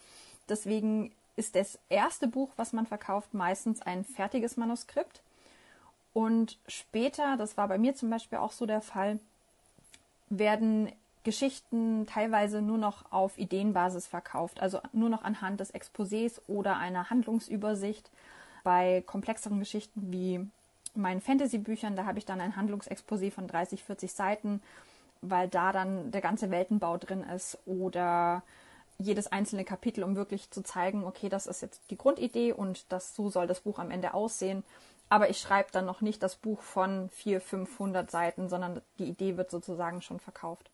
Deswegen 0.49 1.13
ist 1.37 1.55
das 1.55 1.79
erste 1.89 2.29
Buch, 2.29 2.51
was 2.57 2.73
man 2.73 2.87
verkauft, 2.87 3.35
meistens 3.35 3.83
ein 3.83 4.05
fertiges 4.05 4.57
Manuskript. 4.57 5.21
Und 6.13 6.59
später, 6.69 7.37
das 7.37 7.57
war 7.57 7.69
bei 7.69 7.77
mir 7.77 7.95
zum 7.95 8.09
Beispiel 8.09 8.39
auch 8.39 8.53
so 8.53 8.67
der 8.67 8.81
Fall, 8.81 9.19
werden 10.31 10.91
Geschichten 11.25 12.07
teilweise 12.07 12.61
nur 12.61 12.79
noch 12.79 13.11
auf 13.11 13.39
Ideenbasis 13.39 14.07
verkauft, 14.07 14.61
also 14.61 14.81
nur 14.93 15.09
noch 15.09 15.25
anhand 15.25 15.59
des 15.59 15.75
Exposés 15.75 16.41
oder 16.47 16.77
einer 16.77 17.11
Handlungsübersicht. 17.11 18.11
Bei 18.63 19.03
komplexeren 19.07 19.59
Geschichten 19.59 20.13
wie 20.13 20.47
meinen 20.95 21.21
Fantasy-Büchern, 21.21 21.97
da 21.97 22.05
habe 22.05 22.19
ich 22.19 22.27
dann 22.27 22.41
ein 22.41 22.57
Handlungsexposé 22.57 23.31
von 23.31 23.49
30, 23.49 23.83
40 23.83 24.13
Seiten, 24.13 24.63
weil 25.23 25.49
da 25.49 25.73
dann 25.73 26.11
der 26.11 26.21
ganze 26.21 26.51
Weltenbau 26.51 26.99
drin 26.99 27.25
ist 27.25 27.59
oder 27.67 28.43
jedes 28.99 29.27
einzelne 29.27 29.65
Kapitel, 29.65 30.05
um 30.05 30.17
wirklich 30.17 30.51
zu 30.51 30.63
zeigen, 30.63 31.05
okay, 31.05 31.29
das 31.29 31.47
ist 31.47 31.63
jetzt 31.63 31.83
die 31.91 31.99
Grundidee 31.99 32.53
und 32.53 32.93
das 32.93 33.17
so 33.17 33.29
soll 33.29 33.47
das 33.47 33.61
Buch 33.61 33.79
am 33.79 33.91
Ende 33.91 34.15
aussehen. 34.15 34.63
Aber 35.09 35.31
ich 35.31 35.39
schreibe 35.39 35.71
dann 35.73 35.85
noch 35.85 36.01
nicht 36.01 36.23
das 36.23 36.37
Buch 36.37 36.61
von 36.63 37.09
400, 37.11 37.43
500 37.43 38.11
Seiten, 38.11 38.49
sondern 38.49 38.81
die 38.99 39.09
Idee 39.09 39.37
wird 39.37 39.51
sozusagen 39.51 40.01
schon 40.01 40.21
verkauft. 40.21 40.71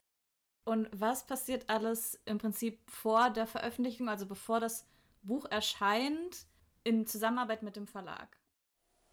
Und 0.64 0.88
was 0.92 1.24
passiert 1.24 1.68
alles 1.68 2.20
im 2.24 2.38
Prinzip 2.38 2.78
vor 2.88 3.30
der 3.30 3.46
Veröffentlichung, 3.46 4.08
also 4.08 4.26
bevor 4.26 4.60
das 4.60 4.86
Buch 5.22 5.46
erscheint, 5.50 6.46
in 6.84 7.06
Zusammenarbeit 7.06 7.62
mit 7.62 7.76
dem 7.76 7.86
Verlag? 7.86 8.28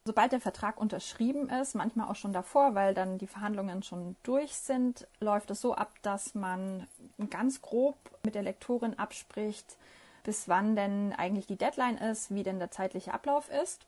Sobald 0.06 0.32
der 0.32 0.39
Vertrag 0.39 0.80
unterschrieben 0.80 1.50
ist, 1.50 1.75
manchmal 1.75 2.08
auch 2.08 2.16
schon 2.16 2.32
davor, 2.32 2.75
weil 2.75 2.94
dann 2.94 3.18
die 3.18 3.27
Verhandlungen 3.27 3.84
schon 3.84 4.16
durch 4.24 4.54
sind, 4.54 5.06
läuft 5.20 5.51
es 5.51 5.60
so 5.60 5.75
ab, 5.75 5.92
dass 6.01 6.34
man 6.34 6.88
ganz 7.30 7.62
grob 7.62 7.98
mit 8.24 8.34
der 8.34 8.44
Lektorin 8.44 8.98
abspricht, 8.98 9.75
bis 10.24 10.48
wann 10.48 10.77
denn 10.77 11.12
eigentlich 11.12 11.48
die 11.48 11.58
Deadline 11.58 11.98
ist, 11.98 12.34
wie 12.34 12.44
denn 12.44 12.60
der 12.60 12.72
zeitliche 12.72 13.13
Ablauf 13.13 13.50
ist. 13.50 13.86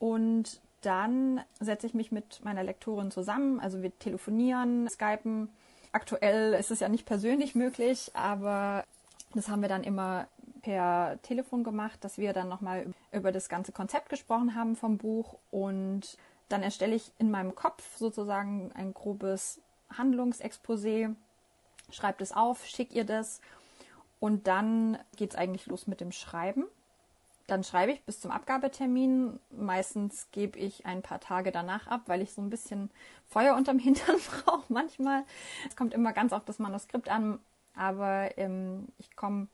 Und 0.00 0.60
dann 0.80 1.40
setze 1.60 1.86
ich 1.86 1.94
mich 1.94 2.10
mit 2.10 2.44
meiner 2.44 2.64
Lektorin 2.64 3.12
zusammen. 3.12 3.60
Also 3.60 3.82
wir 3.82 3.96
telefonieren, 4.00 4.88
skypen. 4.88 5.48
Aktuell 5.92 6.54
ist 6.54 6.70
es 6.70 6.80
ja 6.80 6.88
nicht 6.88 7.06
persönlich 7.06 7.54
möglich, 7.54 8.10
aber 8.14 8.84
das 9.34 9.48
haben 9.48 9.62
wir 9.62 9.68
dann 9.68 9.84
immer 9.84 10.26
per 10.62 11.18
Telefon 11.22 11.64
gemacht, 11.64 12.02
dass 12.02 12.18
wir 12.18 12.32
dann 12.32 12.48
nochmal 12.48 12.86
über 13.12 13.32
das 13.32 13.48
ganze 13.48 13.72
Konzept 13.72 14.08
gesprochen 14.08 14.54
haben 14.54 14.76
vom 14.76 14.96
Buch 14.96 15.36
und 15.50 16.16
dann 16.48 16.62
erstelle 16.62 16.94
ich 16.94 17.12
in 17.18 17.30
meinem 17.30 17.54
Kopf 17.54 17.96
sozusagen 17.96 18.70
ein 18.74 18.94
grobes 18.94 19.60
Handlungsexposé, 19.96 21.14
schreibe 21.90 22.22
es 22.22 22.32
auf, 22.32 22.66
schicke 22.66 22.94
ihr 22.94 23.04
das 23.04 23.40
und 24.20 24.46
dann 24.46 24.98
geht 25.16 25.30
es 25.30 25.36
eigentlich 25.36 25.66
los 25.66 25.86
mit 25.86 26.00
dem 26.00 26.12
Schreiben. 26.12 26.64
Dann 27.52 27.64
schreibe 27.64 27.92
ich 27.92 28.02
bis 28.04 28.18
zum 28.18 28.30
Abgabetermin. 28.30 29.38
Meistens 29.50 30.28
gebe 30.32 30.58
ich 30.58 30.86
ein 30.86 31.02
paar 31.02 31.20
Tage 31.20 31.52
danach 31.52 31.86
ab, 31.86 32.00
weil 32.06 32.22
ich 32.22 32.32
so 32.32 32.40
ein 32.40 32.48
bisschen 32.48 32.90
Feuer 33.28 33.54
unterm 33.56 33.78
Hintern 33.78 34.16
brauche 34.20 34.72
manchmal. 34.72 35.24
Es 35.68 35.76
kommt 35.76 35.92
immer 35.92 36.14
ganz 36.14 36.32
auf 36.32 36.46
das 36.46 36.58
Manuskript 36.58 37.10
an, 37.10 37.40
aber 37.74 38.38
ähm, 38.38 38.88
ich 38.96 39.14
komme 39.16 39.48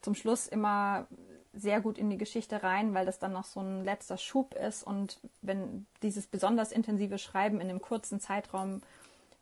zum 0.00 0.14
Schluss 0.14 0.46
immer 0.46 1.08
sehr 1.52 1.82
gut 1.82 1.98
in 1.98 2.08
die 2.08 2.16
Geschichte 2.16 2.62
rein, 2.62 2.94
weil 2.94 3.04
das 3.04 3.18
dann 3.18 3.34
noch 3.34 3.44
so 3.44 3.60
ein 3.60 3.84
letzter 3.84 4.16
Schub 4.16 4.54
ist 4.54 4.82
und 4.82 5.20
wenn 5.42 5.86
dieses 6.02 6.26
besonders 6.26 6.72
intensive 6.72 7.18
Schreiben 7.18 7.60
in 7.60 7.68
einem 7.68 7.82
kurzen 7.82 8.18
Zeitraum 8.18 8.80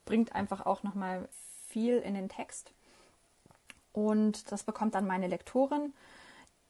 bringt 0.05 0.35
einfach 0.35 0.67
auch 0.67 0.83
noch 0.83 0.97
mal 0.97 1.29
viel 1.69 1.99
in 1.99 2.15
den 2.15 2.29
Text. 2.29 2.73
Und 3.93 4.51
das 4.51 4.65
bekommt 4.65 4.97
dann 4.97 5.07
meine 5.07 5.29
Lektorin. 5.29 5.93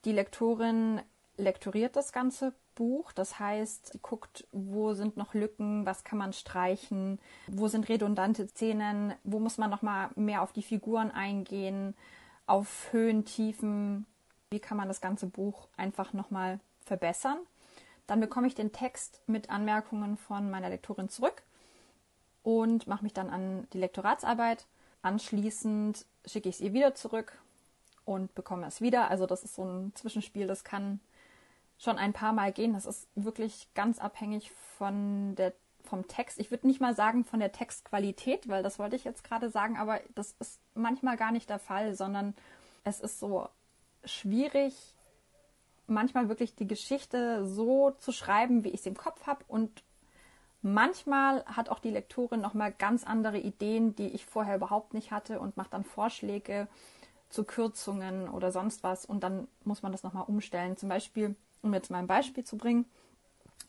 Die 0.05 0.13
Lektorin 0.13 1.01
lektoriert 1.37 1.97
das 1.97 2.13
ganze 2.13 2.55
Buch, 2.75 3.13
das 3.13 3.39
heißt, 3.39 3.93
sie 3.93 3.99
guckt, 3.99 4.47
wo 4.53 4.95
sind 4.95 5.17
noch 5.17 5.35
Lücken, 5.35 5.87
was 5.87 6.05
kann 6.05 6.19
man 6.19 6.33
streichen, 6.33 7.21
wo 7.47 7.69
sind 7.69 7.89
redundante 7.89 8.49
Szenen, 8.49 9.15
wo 9.23 9.39
muss 9.39 9.59
man 9.59 9.71
noch 9.71 9.83
mal 9.83 10.11
mehr 10.17 10.43
auf 10.43 10.53
die 10.53 10.63
Figuren 10.63 11.11
eingehen, 11.11 11.95
auf 12.47 12.93
Höhen, 12.93 13.25
Tiefen, 13.25 14.07
wie 14.51 14.61
kann 14.61 14.77
man 14.77 14.89
das 14.89 15.01
ganze 15.01 15.27
Buch 15.27 15.69
einfach 15.77 16.13
nochmal 16.13 16.61
verbessern. 16.85 17.39
Dann 18.07 18.21
bekomme 18.21 18.47
ich 18.47 18.55
den 18.55 18.73
Text 18.73 19.23
mit 19.27 19.51
Anmerkungen 19.51 20.17
von 20.17 20.51
meiner 20.51 20.69
Lektorin 20.69 21.09
zurück 21.09 21.43
und 22.43 22.87
mache 22.87 23.03
mich 23.03 23.15
dann 23.15 23.31
an 23.31 23.67
die 23.73 23.79
Lektoratsarbeit. 23.79 24.67
Anschließend 25.03 26.05
schicke 26.27 26.49
ich 26.49 26.57
es 26.57 26.61
ihr 26.61 26.73
wieder 26.73 26.95
zurück 26.95 27.41
und 28.05 28.35
bekomme 28.35 28.67
es 28.67 28.81
wieder. 28.81 29.11
Also 29.11 29.27
das 29.27 29.45
ist 29.45 29.55
so 29.55 29.65
ein 29.65 29.93
Zwischenspiel, 29.95 30.47
das 30.47 30.65
kann 30.65 31.01
schon 31.85 31.99
ein 31.99 32.13
paar 32.13 32.33
Mal 32.33 32.53
gehen. 32.53 32.73
Das 32.73 32.87
ist 32.87 33.09
wirklich 33.15 33.69
ganz 33.75 33.99
abhängig 33.99 34.51
von 34.79 35.35
der 35.37 35.53
vom 35.85 36.09
Text. 36.09 36.41
Ich 36.41 36.51
würde 36.51 36.67
nicht 36.67 36.81
mal 36.81 36.97
sagen 36.97 37.25
von 37.25 37.41
der 37.41 37.53
Textqualität, 37.53 38.49
weil 38.49 38.63
das 38.63 38.79
wollte 38.79 38.97
ich 38.97 39.05
jetzt 39.05 39.23
gerade 39.23 39.51
sagen, 39.51 39.77
aber 39.77 40.01
das 40.15 40.35
ist 40.41 40.59
manchmal 40.75 41.17
gar 41.17 41.31
nicht 41.31 41.51
der 41.51 41.59
Fall, 41.59 41.95
sondern 41.95 42.35
es 42.85 43.01
ist 43.01 43.21
so 43.21 43.49
schwierig, 44.05 44.75
manchmal 45.87 46.29
wirklich 46.29 46.55
die 46.55 46.67
Geschichte 46.67 47.47
so 47.47 47.91
zu 47.91 48.13
schreiben, 48.13 48.65
wie 48.65 48.71
ich 48.71 48.81
es 48.81 48.87
im 48.87 48.97
Kopf 48.97 49.27
habe 49.27 49.45
und 49.47 49.83
manchmal 50.63 51.45
hat 51.45 51.69
auch 51.69 51.79
die 51.79 51.91
Lektorin 51.91 52.41
noch 52.41 52.55
mal 52.55 52.73
ganz 52.73 53.05
andere 53.05 53.39
Ideen, 53.39 53.95
die 53.95 54.09
ich 54.09 54.25
vorher 54.25 54.57
überhaupt 54.57 54.95
nicht 54.95 55.11
hatte 55.11 55.39
und 55.39 55.57
macht 55.57 55.75
dann 55.75 55.85
Vorschläge 55.85 56.67
zu 57.29 57.45
Kürzungen 57.45 58.29
oder 58.29 58.53
sonst 58.53 58.83
was 58.83 59.05
und 59.05 59.23
dann 59.23 59.49
muss 59.65 59.83
man 59.83 59.93
das 59.93 60.03
noch 60.03 60.15
mal 60.15 60.23
umstellen. 60.23 60.77
Zum 60.77 60.89
Beispiel, 60.89 61.37
um 61.65 61.75
jetzt 61.75 61.91
mal 61.91 61.99
ein 61.99 62.07
Beispiel 62.07 62.45
zu 62.45 62.57
bringen, 62.57 62.85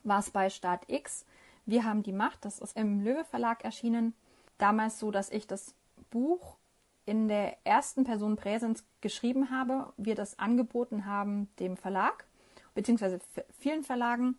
war 0.03 0.19
es 0.19 0.29
bei 0.29 0.49
Start 0.49 0.83
X 0.87 1.25
wir 1.65 1.83
haben 1.83 2.03
die 2.03 2.13
Macht, 2.13 2.45
das 2.45 2.59
ist 2.59 2.77
im 2.77 3.01
Löwe 3.01 3.23
Verlag 3.23 3.63
erschienen. 3.63 4.13
Damals 4.57 4.99
so, 4.99 5.09
dass 5.11 5.31
ich 5.31 5.47
das 5.47 5.73
Buch 6.11 6.57
in 7.05 7.27
der 7.27 7.57
ersten 7.65 8.03
Person 8.03 8.35
Präsens 8.35 8.83
geschrieben 9.01 9.49
habe, 9.49 9.91
wir 9.97 10.15
das 10.15 10.39
angeboten 10.39 11.05
haben 11.05 11.49
dem 11.59 11.75
Verlag, 11.75 12.25
beziehungsweise 12.73 13.19
vielen 13.59 13.83
Verlagen. 13.83 14.37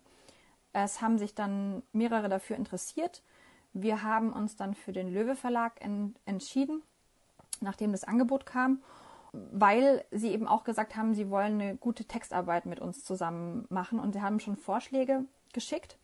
Es 0.73 1.01
haben 1.01 1.17
sich 1.17 1.35
dann 1.35 1.83
mehrere 1.91 2.29
dafür 2.29 2.55
interessiert. 2.55 3.23
Wir 3.73 4.03
haben 4.03 4.31
uns 4.31 4.55
dann 4.55 4.73
für 4.73 4.93
den 4.93 5.13
Löwe 5.13 5.35
Verlag 5.35 5.81
en 5.81 6.15
entschieden, 6.25 6.81
nachdem 7.59 7.91
das 7.91 8.05
Angebot 8.05 8.45
kam, 8.45 8.81
weil 9.31 10.03
sie 10.11 10.31
eben 10.31 10.47
auch 10.47 10.63
gesagt 10.63 10.95
haben, 10.95 11.13
sie 11.13 11.29
wollen 11.29 11.61
eine 11.61 11.75
gute 11.75 12.05
Textarbeit 12.05 12.65
mit 12.65 12.79
uns 12.79 13.03
zusammen 13.03 13.65
machen 13.69 13.99
und 13.99 14.13
sie 14.13 14.21
haben 14.21 14.39
schon 14.39 14.57
Vorschläge 14.57 15.25
geschickt. 15.53 15.97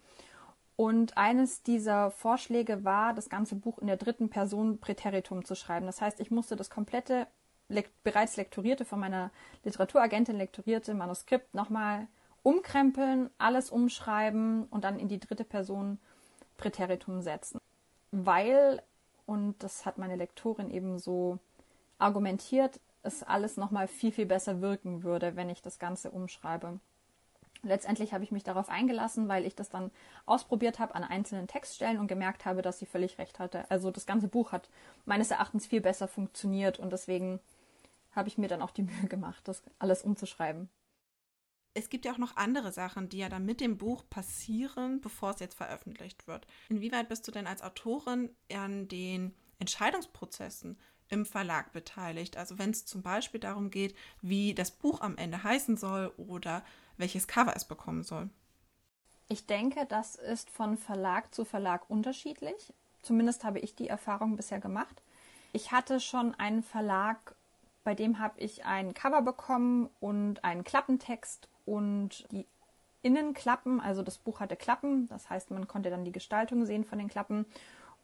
Und 0.75 1.17
eines 1.17 1.61
dieser 1.63 2.11
Vorschläge 2.11 2.83
war, 2.83 3.13
das 3.13 3.29
ganze 3.29 3.55
Buch 3.55 3.77
in 3.79 3.87
der 3.87 3.97
dritten 3.97 4.29
Person 4.29 4.79
Präteritum 4.79 5.45
zu 5.45 5.55
schreiben. 5.55 5.85
Das 5.85 6.01
heißt, 6.01 6.19
ich 6.19 6.31
musste 6.31 6.55
das 6.55 6.69
komplette 6.69 7.27
bereits 8.03 8.37
lektorierte, 8.37 8.85
von 8.85 8.99
meiner 8.99 9.31
Literaturagentin 9.63 10.37
lektorierte 10.37 10.93
Manuskript 10.93 11.53
nochmal 11.53 12.07
umkrempeln, 12.43 13.29
alles 13.37 13.69
umschreiben 13.69 14.65
und 14.65 14.83
dann 14.83 14.99
in 14.99 15.07
die 15.07 15.19
dritte 15.19 15.43
Person 15.43 15.99
Präteritum 16.57 17.21
setzen. 17.21 17.59
Weil 18.11 18.81
und 19.25 19.55
das 19.63 19.85
hat 19.85 19.97
meine 19.97 20.15
Lektorin 20.15 20.69
eben 20.69 20.99
so 20.99 21.39
argumentiert, 21.97 22.79
es 23.03 23.21
alles 23.21 23.57
nochmal 23.57 23.87
viel, 23.87 24.11
viel 24.11 24.25
besser 24.25 24.61
wirken 24.61 25.03
würde, 25.03 25.35
wenn 25.35 25.49
ich 25.49 25.61
das 25.61 25.77
Ganze 25.77 26.11
umschreibe. 26.11 26.79
Letztendlich 27.61 28.13
habe 28.13 28.25
ich 28.25 28.31
mich 28.31 28.43
darauf 28.43 28.67
eingelassen, 28.67 29.29
weil 29.29 29.45
ich 29.45 29.55
das 29.55 29.69
dann 29.69 29.91
ausprobiert 30.25 30.79
habe 30.79 30.95
an 30.95 31.03
einzelnen 31.03 31.47
Textstellen 31.47 31.97
und 31.97 32.07
gemerkt 32.07 32.45
habe, 32.45 32.61
dass 32.61 32.79
sie 32.79 32.85
völlig 32.85 33.17
recht 33.19 33.39
hatte. 33.39 33.69
Also 33.71 33.89
das 33.89 34.05
ganze 34.05 34.27
Buch 34.27 34.51
hat 34.51 34.69
meines 35.05 35.31
Erachtens 35.31 35.65
viel 35.65 35.79
besser 35.79 36.09
funktioniert 36.09 36.79
und 36.79 36.91
deswegen 36.91 37.39
habe 38.11 38.27
ich 38.27 38.37
mir 38.37 38.49
dann 38.49 38.61
auch 38.61 38.71
die 38.71 38.83
Mühe 38.83 39.07
gemacht, 39.07 39.47
das 39.47 39.63
alles 39.79 40.03
umzuschreiben. 40.03 40.69
Es 41.75 41.89
gibt 41.89 42.05
ja 42.05 42.13
auch 42.13 42.19
noch 42.19 42.35
andere 42.35 42.71
Sachen, 42.71 43.09
die 43.09 43.17
ja 43.17 43.29
dann 43.29 43.45
mit 43.45 43.59
dem 43.59 43.77
Buch 43.77 44.03
passieren, 44.09 45.01
bevor 45.01 45.31
es 45.31 45.39
jetzt 45.39 45.55
veröffentlicht 45.55 46.27
wird. 46.27 46.45
Inwieweit 46.69 47.09
bist 47.09 47.27
du 47.27 47.31
denn 47.31 47.47
als 47.47 47.63
Autorin 47.63 48.29
an 48.53 48.87
den 48.89 49.33
Entscheidungsprozessen 49.57 50.77
im 51.13 51.25
Verlag 51.25 51.71
beteiligt. 51.71 52.37
Also 52.37 52.57
wenn 52.57 52.71
es 52.71 52.85
zum 52.85 53.01
Beispiel 53.01 53.39
darum 53.39 53.69
geht, 53.69 53.95
wie 54.21 54.53
das 54.53 54.71
Buch 54.71 55.01
am 55.01 55.17
Ende 55.17 55.43
heißen 55.43 55.77
soll 55.77 56.11
oder 56.17 56.63
welches 56.97 57.27
Cover 57.27 57.55
es 57.55 57.65
bekommen 57.65 58.03
soll. 58.03 58.29
Ich 59.29 59.45
denke, 59.45 59.85
das 59.87 60.15
ist 60.15 60.49
von 60.49 60.77
Verlag 60.77 61.33
zu 61.33 61.45
Verlag 61.45 61.89
unterschiedlich. 61.89 62.73
Zumindest 63.01 63.43
habe 63.43 63.59
ich 63.59 63.75
die 63.75 63.87
Erfahrung 63.87 64.35
bisher 64.35 64.59
gemacht. 64.59 65.01
Ich 65.53 65.71
hatte 65.71 65.99
schon 65.99 66.35
einen 66.35 66.63
Verlag, 66.63 67.35
bei 67.83 67.95
dem 67.95 68.19
habe 68.19 68.39
ich 68.39 68.65
ein 68.65 68.93
Cover 68.93 69.21
bekommen 69.21 69.89
und 69.99 70.43
einen 70.43 70.63
Klappentext 70.63 71.47
und 71.65 72.25
die 72.31 72.47
Innenklappen, 73.01 73.81
also 73.81 74.01
das 74.01 74.17
Buch 74.17 74.39
hatte 74.39 74.55
Klappen, 74.55 75.07
das 75.09 75.29
heißt, 75.29 75.51
man 75.51 75.67
konnte 75.67 75.89
dann 75.89 76.05
die 76.05 76.11
Gestaltung 76.11 76.65
sehen 76.65 76.85
von 76.85 76.97
den 76.97 77.09
Klappen 77.09 77.45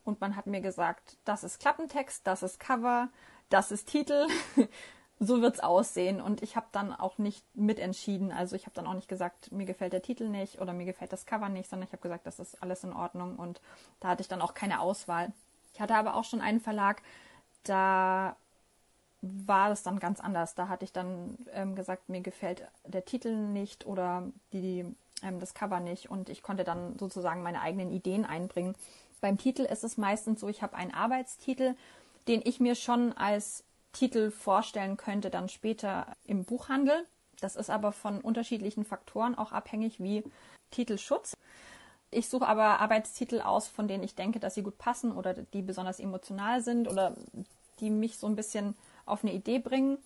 und 0.03 0.21
man 0.21 0.35
hat 0.35 0.47
mir 0.47 0.61
gesagt, 0.61 1.17
das 1.25 1.43
ist 1.43 1.59
Klappentext, 1.59 2.25
das 2.25 2.43
ist 2.43 2.59
Cover, 2.59 3.09
das 3.49 3.71
ist 3.71 3.87
Titel. 3.87 4.27
so 5.19 5.41
wird's 5.41 5.59
aussehen. 5.59 6.21
Und 6.21 6.41
ich 6.41 6.55
habe 6.55 6.67
dann 6.71 6.93
auch 6.93 7.17
nicht 7.17 7.43
mitentschieden. 7.53 8.31
Also 8.31 8.55
ich 8.55 8.65
habe 8.65 8.75
dann 8.75 8.87
auch 8.87 8.93
nicht 8.93 9.09
gesagt, 9.09 9.51
mir 9.51 9.65
gefällt 9.65 9.93
der 9.93 10.01
Titel 10.01 10.29
nicht 10.29 10.61
oder 10.61 10.73
mir 10.73 10.85
gefällt 10.85 11.11
das 11.11 11.25
Cover 11.25 11.49
nicht, 11.49 11.69
sondern 11.69 11.87
ich 11.87 11.91
habe 11.91 12.01
gesagt, 12.01 12.25
das 12.25 12.39
ist 12.39 12.63
alles 12.63 12.83
in 12.83 12.93
Ordnung. 12.93 13.35
Und 13.35 13.61
da 13.99 14.09
hatte 14.09 14.21
ich 14.21 14.29
dann 14.29 14.41
auch 14.41 14.53
keine 14.53 14.79
Auswahl. 14.79 15.31
Ich 15.73 15.81
hatte 15.81 15.95
aber 15.95 16.15
auch 16.15 16.23
schon 16.23 16.41
einen 16.41 16.61
Verlag, 16.61 17.01
da 17.63 18.35
war 19.21 19.69
das 19.69 19.83
dann 19.83 19.99
ganz 19.99 20.21
anders. 20.21 20.55
Da 20.55 20.69
hatte 20.69 20.85
ich 20.85 20.93
dann 20.93 21.37
ähm, 21.51 21.75
gesagt, 21.75 22.07
mir 22.07 22.21
gefällt 22.21 22.65
der 22.85 23.03
Titel 23.03 23.35
nicht 23.35 23.85
oder 23.85 24.23
die, 24.53 24.85
ähm, 25.21 25.39
das 25.41 25.53
Cover 25.53 25.81
nicht. 25.81 26.09
Und 26.09 26.29
ich 26.29 26.41
konnte 26.41 26.63
dann 26.63 26.97
sozusagen 26.97 27.43
meine 27.43 27.61
eigenen 27.61 27.91
Ideen 27.91 28.25
einbringen. 28.25 28.75
Beim 29.21 29.37
Titel 29.37 29.63
ist 29.63 29.83
es 29.83 29.97
meistens 29.97 30.39
so, 30.39 30.47
ich 30.47 30.61
habe 30.61 30.75
einen 30.75 30.93
Arbeitstitel, 30.93 31.75
den 32.27 32.41
ich 32.43 32.59
mir 32.59 32.75
schon 32.75 33.13
als 33.13 33.63
Titel 33.91 34.31
vorstellen 34.31 34.97
könnte, 34.97 35.29
dann 35.29 35.49
später 35.49 36.15
im 36.25 36.45
Buchhandel. 36.45 37.05
Das 37.41 37.55
ist 37.55 37.69
aber 37.69 37.91
von 37.91 38.21
unterschiedlichen 38.21 38.85
Faktoren 38.85 39.35
auch 39.35 39.51
abhängig, 39.51 39.99
wie 39.99 40.23
Titelschutz. 40.71 41.35
Ich 42.11 42.27
suche 42.27 42.47
aber 42.47 42.79
Arbeitstitel 42.79 43.41
aus, 43.41 43.67
von 43.67 43.87
denen 43.87 44.03
ich 44.03 44.15
denke, 44.15 44.39
dass 44.39 44.55
sie 44.55 44.63
gut 44.63 44.77
passen 44.77 45.11
oder 45.11 45.33
die 45.33 45.61
besonders 45.61 45.99
emotional 45.99 46.61
sind 46.61 46.87
oder 46.87 47.15
die 47.79 47.89
mich 47.89 48.17
so 48.17 48.27
ein 48.27 48.35
bisschen 48.35 48.75
auf 49.05 49.23
eine 49.23 49.33
Idee 49.33 49.59
bringen. 49.59 49.97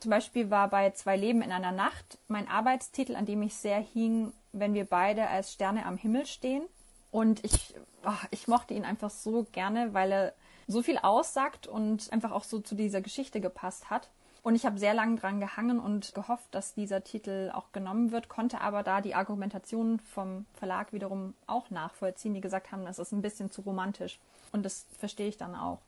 Zum 0.00 0.10
Beispiel 0.10 0.50
war 0.50 0.68
bei 0.68 0.90
Zwei 0.90 1.16
Leben 1.16 1.42
in 1.42 1.52
einer 1.52 1.70
Nacht 1.70 2.18
mein 2.26 2.48
Arbeitstitel, 2.48 3.14
an 3.14 3.26
dem 3.26 3.42
ich 3.42 3.54
sehr 3.54 3.78
hing, 3.78 4.32
wenn 4.52 4.74
wir 4.74 4.84
beide 4.84 5.28
als 5.28 5.52
Sterne 5.52 5.86
am 5.86 5.96
Himmel 5.96 6.26
stehen. 6.26 6.64
Und 7.12 7.44
ich, 7.44 7.74
oh, 8.04 8.26
ich 8.30 8.48
mochte 8.48 8.74
ihn 8.74 8.84
einfach 8.84 9.10
so 9.10 9.46
gerne, 9.52 9.94
weil 9.94 10.10
er 10.10 10.32
so 10.66 10.82
viel 10.82 10.98
aussagt 10.98 11.68
und 11.68 12.12
einfach 12.12 12.32
auch 12.32 12.42
so 12.42 12.58
zu 12.58 12.74
dieser 12.74 13.02
Geschichte 13.02 13.40
gepasst 13.40 13.90
hat. 13.90 14.08
Und 14.42 14.56
ich 14.56 14.66
habe 14.66 14.78
sehr 14.78 14.94
lange 14.94 15.16
dran 15.16 15.38
gehangen 15.38 15.78
und 15.78 16.14
gehofft, 16.14 16.52
dass 16.52 16.74
dieser 16.74 17.04
Titel 17.04 17.52
auch 17.54 17.70
genommen 17.70 18.10
wird, 18.10 18.28
konnte 18.28 18.60
aber 18.60 18.82
da 18.82 19.00
die 19.00 19.14
Argumentation 19.14 20.00
vom 20.00 20.46
Verlag 20.54 20.92
wiederum 20.92 21.34
auch 21.46 21.70
nachvollziehen, 21.70 22.34
die 22.34 22.40
gesagt 22.40 22.72
haben, 22.72 22.84
das 22.84 22.98
ist 22.98 23.12
ein 23.12 23.22
bisschen 23.22 23.52
zu 23.52 23.60
romantisch. 23.60 24.18
Und 24.50 24.64
das 24.64 24.86
verstehe 24.98 25.28
ich 25.28 25.36
dann 25.36 25.54
auch. 25.54 25.78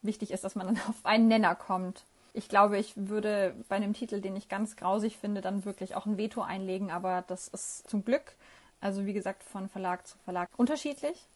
Wichtig 0.00 0.30
ist, 0.30 0.44
dass 0.44 0.54
man 0.54 0.68
dann 0.68 0.80
auf 0.88 1.04
einen 1.04 1.28
Nenner 1.28 1.54
kommt. 1.54 2.04
Ich 2.32 2.48
glaube, 2.48 2.78
ich 2.78 2.92
würde 2.96 3.54
bei 3.68 3.76
einem 3.76 3.94
Titel, 3.94 4.20
den 4.20 4.36
ich 4.36 4.48
ganz 4.48 4.76
grausig 4.76 5.18
finde, 5.18 5.40
dann 5.40 5.64
wirklich 5.64 5.96
auch 5.96 6.06
ein 6.06 6.18
Veto 6.18 6.40
einlegen, 6.40 6.90
aber 6.90 7.24
das 7.26 7.48
ist 7.48 7.90
zum 7.90 8.04
Glück 8.04 8.36
also 8.80 9.06
wie 9.06 9.12
gesagt, 9.12 9.42
von 9.42 9.68
Verlag 9.68 10.06
zu 10.06 10.16
Verlag 10.18 10.48
unterschiedlich. 10.56 11.28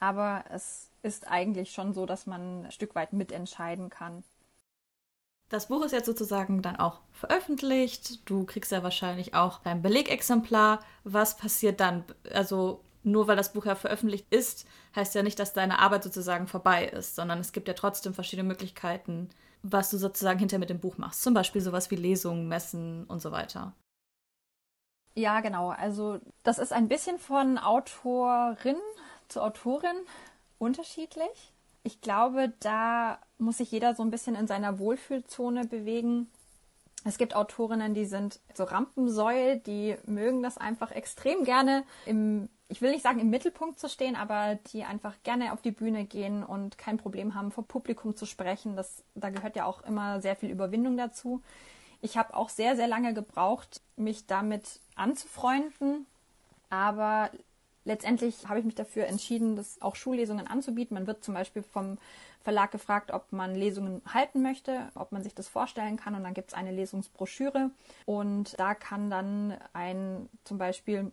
Aber 0.00 0.44
es 0.50 0.90
ist 1.02 1.28
eigentlich 1.28 1.72
schon 1.72 1.92
so, 1.92 2.06
dass 2.06 2.26
man 2.26 2.64
ein 2.64 2.72
Stück 2.72 2.94
weit 2.94 3.12
mitentscheiden 3.12 3.88
kann. 3.88 4.24
Das 5.48 5.68
Buch 5.68 5.84
ist 5.84 5.92
jetzt 5.92 6.06
sozusagen 6.06 6.62
dann 6.62 6.76
auch 6.76 7.00
veröffentlicht. 7.12 8.28
Du 8.28 8.44
kriegst 8.44 8.72
ja 8.72 8.82
wahrscheinlich 8.82 9.34
auch 9.34 9.58
dein 9.58 9.82
Belegexemplar. 9.82 10.80
Was 11.04 11.36
passiert 11.36 11.78
dann? 11.80 12.04
Also 12.32 12.82
nur 13.02 13.26
weil 13.26 13.36
das 13.36 13.52
Buch 13.52 13.66
ja 13.66 13.74
veröffentlicht 13.74 14.26
ist, 14.30 14.66
heißt 14.96 15.14
ja 15.14 15.22
nicht, 15.22 15.38
dass 15.38 15.52
deine 15.52 15.78
Arbeit 15.78 16.04
sozusagen 16.04 16.46
vorbei 16.46 16.86
ist, 16.86 17.16
sondern 17.16 17.38
es 17.38 17.52
gibt 17.52 17.68
ja 17.68 17.74
trotzdem 17.74 18.14
verschiedene 18.14 18.48
Möglichkeiten, 18.48 19.28
was 19.62 19.90
du 19.90 19.98
sozusagen 19.98 20.38
hinter 20.38 20.58
mit 20.58 20.70
dem 20.70 20.80
Buch 20.80 20.98
machst. 20.98 21.22
Zum 21.22 21.34
Beispiel 21.34 21.60
sowas 21.60 21.90
wie 21.90 21.96
Lesungen, 21.96 22.48
Messen 22.48 23.04
und 23.04 23.20
so 23.20 23.30
weiter. 23.30 23.74
Ja, 25.14 25.40
genau. 25.40 25.70
Also 25.70 26.20
das 26.42 26.58
ist 26.58 26.72
ein 26.72 26.88
bisschen 26.88 27.18
von 27.18 27.58
Autorin 27.58 28.76
zu 29.28 29.42
Autorin 29.42 29.96
unterschiedlich. 30.58 31.52
Ich 31.82 32.00
glaube, 32.00 32.52
da 32.60 33.18
muss 33.38 33.58
sich 33.58 33.72
jeder 33.72 33.94
so 33.94 34.02
ein 34.02 34.10
bisschen 34.10 34.36
in 34.36 34.46
seiner 34.46 34.78
Wohlfühlzone 34.78 35.66
bewegen. 35.66 36.30
Es 37.04 37.18
gibt 37.18 37.34
Autorinnen, 37.34 37.94
die 37.94 38.04
sind 38.04 38.38
so 38.54 38.64
Rampensäue, 38.64 39.58
die 39.58 39.96
mögen 40.06 40.42
das 40.42 40.56
einfach 40.56 40.92
extrem 40.92 41.42
gerne 41.42 41.82
im, 42.06 42.48
ich 42.68 42.80
will 42.80 42.92
nicht 42.92 43.02
sagen 43.02 43.18
im 43.18 43.28
Mittelpunkt 43.28 43.80
zu 43.80 43.88
stehen, 43.88 44.14
aber 44.14 44.54
die 44.72 44.84
einfach 44.84 45.14
gerne 45.24 45.52
auf 45.52 45.60
die 45.60 45.72
Bühne 45.72 46.04
gehen 46.04 46.44
und 46.44 46.78
kein 46.78 46.98
Problem 46.98 47.34
haben, 47.34 47.50
vor 47.50 47.66
Publikum 47.66 48.14
zu 48.14 48.24
sprechen. 48.24 48.76
Das, 48.76 49.02
da 49.16 49.30
gehört 49.30 49.56
ja 49.56 49.64
auch 49.64 49.82
immer 49.82 50.20
sehr 50.20 50.36
viel 50.36 50.50
Überwindung 50.50 50.96
dazu. 50.96 51.42
Ich 52.02 52.16
habe 52.18 52.36
auch 52.36 52.48
sehr, 52.48 52.76
sehr 52.76 52.88
lange 52.88 53.14
gebraucht, 53.14 53.80
mich 53.96 54.26
damit 54.26 54.80
anzufreunden. 54.96 56.06
Aber 56.68 57.30
letztendlich 57.84 58.48
habe 58.48 58.58
ich 58.58 58.64
mich 58.64 58.74
dafür 58.74 59.06
entschieden, 59.06 59.54
das 59.54 59.80
auch 59.80 59.94
Schullesungen 59.94 60.48
anzubieten. 60.48 60.94
Man 60.94 61.06
wird 61.06 61.22
zum 61.22 61.34
Beispiel 61.34 61.62
vom 61.62 61.98
Verlag 62.42 62.72
gefragt, 62.72 63.12
ob 63.12 63.30
man 63.32 63.54
Lesungen 63.54 64.02
halten 64.12 64.42
möchte, 64.42 64.90
ob 64.96 65.12
man 65.12 65.22
sich 65.22 65.32
das 65.32 65.46
vorstellen 65.46 65.96
kann. 65.96 66.16
Und 66.16 66.24
dann 66.24 66.34
gibt 66.34 66.48
es 66.48 66.54
eine 66.54 66.72
Lesungsbroschüre. 66.72 67.70
Und 68.04 68.58
da 68.58 68.74
kann 68.74 69.08
dann 69.08 69.56
ein, 69.72 70.28
zum 70.42 70.58
Beispiel 70.58 71.12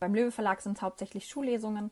beim 0.00 0.14
Löwe 0.14 0.32
Verlag 0.32 0.62
sind 0.62 0.78
es 0.78 0.82
hauptsächlich 0.82 1.28
Schullesungen. 1.28 1.90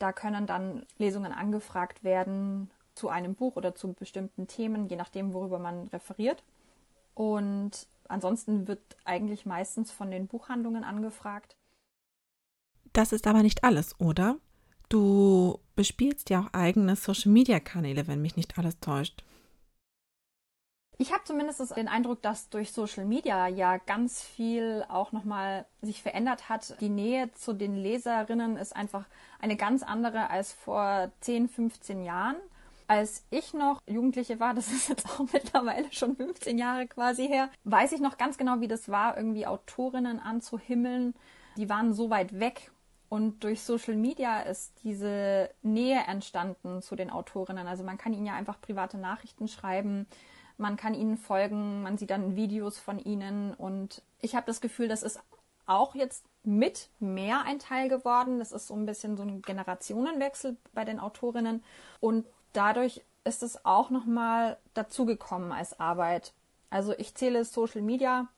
Da 0.00 0.12
können 0.12 0.48
dann 0.48 0.84
Lesungen 0.98 1.32
angefragt 1.32 2.02
werden 2.02 2.70
zu 2.96 3.08
einem 3.08 3.36
Buch 3.36 3.54
oder 3.54 3.76
zu 3.76 3.92
bestimmten 3.92 4.48
Themen, 4.48 4.88
je 4.88 4.96
nachdem, 4.96 5.32
worüber 5.32 5.60
man 5.60 5.86
referiert. 5.88 6.42
Und 7.14 7.86
ansonsten 8.08 8.68
wird 8.68 8.96
eigentlich 9.04 9.46
meistens 9.46 9.90
von 9.90 10.10
den 10.10 10.26
Buchhandlungen 10.26 10.84
angefragt. 10.84 11.56
Das 12.92 13.12
ist 13.12 13.26
aber 13.26 13.42
nicht 13.42 13.64
alles, 13.64 13.98
oder? 13.98 14.36
Du 14.88 15.58
bespielst 15.74 16.28
ja 16.28 16.40
auch 16.40 16.52
eigene 16.52 16.96
Social-Media-Kanäle, 16.96 18.06
wenn 18.06 18.20
mich 18.20 18.36
nicht 18.36 18.58
alles 18.58 18.78
täuscht. 18.80 19.24
Ich 20.98 21.12
habe 21.12 21.24
zumindest 21.24 21.74
den 21.76 21.88
Eindruck, 21.88 22.22
dass 22.22 22.50
durch 22.50 22.72
Social 22.72 23.04
Media 23.06 23.48
ja 23.48 23.78
ganz 23.78 24.22
viel 24.22 24.84
auch 24.88 25.10
nochmal 25.10 25.66
sich 25.80 26.02
verändert 26.02 26.48
hat. 26.48 26.80
Die 26.80 26.90
Nähe 26.90 27.32
zu 27.32 27.54
den 27.54 27.74
Leserinnen 27.74 28.56
ist 28.56 28.76
einfach 28.76 29.06
eine 29.40 29.56
ganz 29.56 29.82
andere 29.82 30.30
als 30.30 30.52
vor 30.52 31.10
10, 31.20 31.48
15 31.48 32.04
Jahren 32.04 32.36
als 32.88 33.24
ich 33.30 33.54
noch 33.54 33.80
Jugendliche 33.86 34.40
war, 34.40 34.54
das 34.54 34.72
ist 34.72 34.88
jetzt 34.88 35.06
auch 35.06 35.26
mittlerweile 35.32 35.92
schon 35.92 36.16
15 36.16 36.58
Jahre 36.58 36.86
quasi 36.86 37.26
her, 37.26 37.50
weiß 37.64 37.92
ich 37.92 38.00
noch 38.00 38.18
ganz 38.18 38.38
genau, 38.38 38.60
wie 38.60 38.68
das 38.68 38.88
war, 38.88 39.16
irgendwie 39.16 39.46
Autorinnen 39.46 40.20
anzuhimmeln. 40.20 41.14
Die 41.56 41.68
waren 41.68 41.92
so 41.92 42.10
weit 42.10 42.38
weg. 42.38 42.70
Und 43.08 43.44
durch 43.44 43.62
Social 43.62 43.94
Media 43.94 44.40
ist 44.40 44.72
diese 44.84 45.50
Nähe 45.60 46.00
entstanden 46.06 46.80
zu 46.80 46.96
den 46.96 47.10
Autorinnen. 47.10 47.66
Also 47.66 47.84
man 47.84 47.98
kann 47.98 48.14
ihnen 48.14 48.24
ja 48.24 48.32
einfach 48.32 48.58
private 48.58 48.96
Nachrichten 48.96 49.48
schreiben, 49.48 50.06
man 50.56 50.76
kann 50.76 50.94
ihnen 50.94 51.18
folgen, 51.18 51.82
man 51.82 51.98
sieht 51.98 52.10
dann 52.10 52.36
Videos 52.36 52.78
von 52.78 52.98
ihnen. 52.98 53.52
Und 53.52 54.00
ich 54.20 54.34
habe 54.34 54.46
das 54.46 54.62
Gefühl, 54.62 54.88
das 54.88 55.02
ist 55.02 55.20
auch 55.66 55.94
jetzt 55.94 56.24
mit 56.42 56.88
mehr 57.00 57.42
ein 57.44 57.58
Teil 57.58 57.88
geworden. 57.88 58.38
Das 58.38 58.52
ist 58.52 58.68
so 58.68 58.74
ein 58.74 58.86
bisschen 58.86 59.16
so 59.16 59.22
ein 59.22 59.42
Generationenwechsel 59.42 60.56
bei 60.72 60.84
den 60.84 60.98
Autorinnen. 60.98 61.62
Und 62.00 62.26
dadurch 62.52 63.02
ist 63.24 63.42
es 63.42 63.64
auch 63.64 63.90
nochmal 63.90 64.58
dazugekommen 64.74 65.52
als 65.52 65.78
Arbeit. 65.78 66.32
Also 66.70 66.94
ich 66.98 67.14
zähle 67.14 67.44
Social 67.44 67.82
Media 67.82 68.28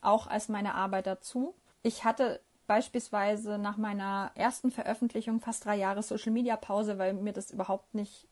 auch 0.00 0.26
als 0.26 0.48
meine 0.48 0.74
Arbeit 0.74 1.06
dazu. 1.06 1.54
Ich 1.82 2.04
hatte 2.04 2.40
beispielsweise 2.66 3.58
nach 3.58 3.78
meiner 3.78 4.30
ersten 4.34 4.70
Veröffentlichung 4.70 5.40
fast 5.40 5.64
drei 5.64 5.76
Jahre 5.76 6.02
Social 6.02 6.32
Media 6.32 6.56
Pause, 6.56 6.98
weil 6.98 7.14
mir 7.14 7.32
das 7.32 7.50
überhaupt 7.50 7.94
nicht 7.94 8.28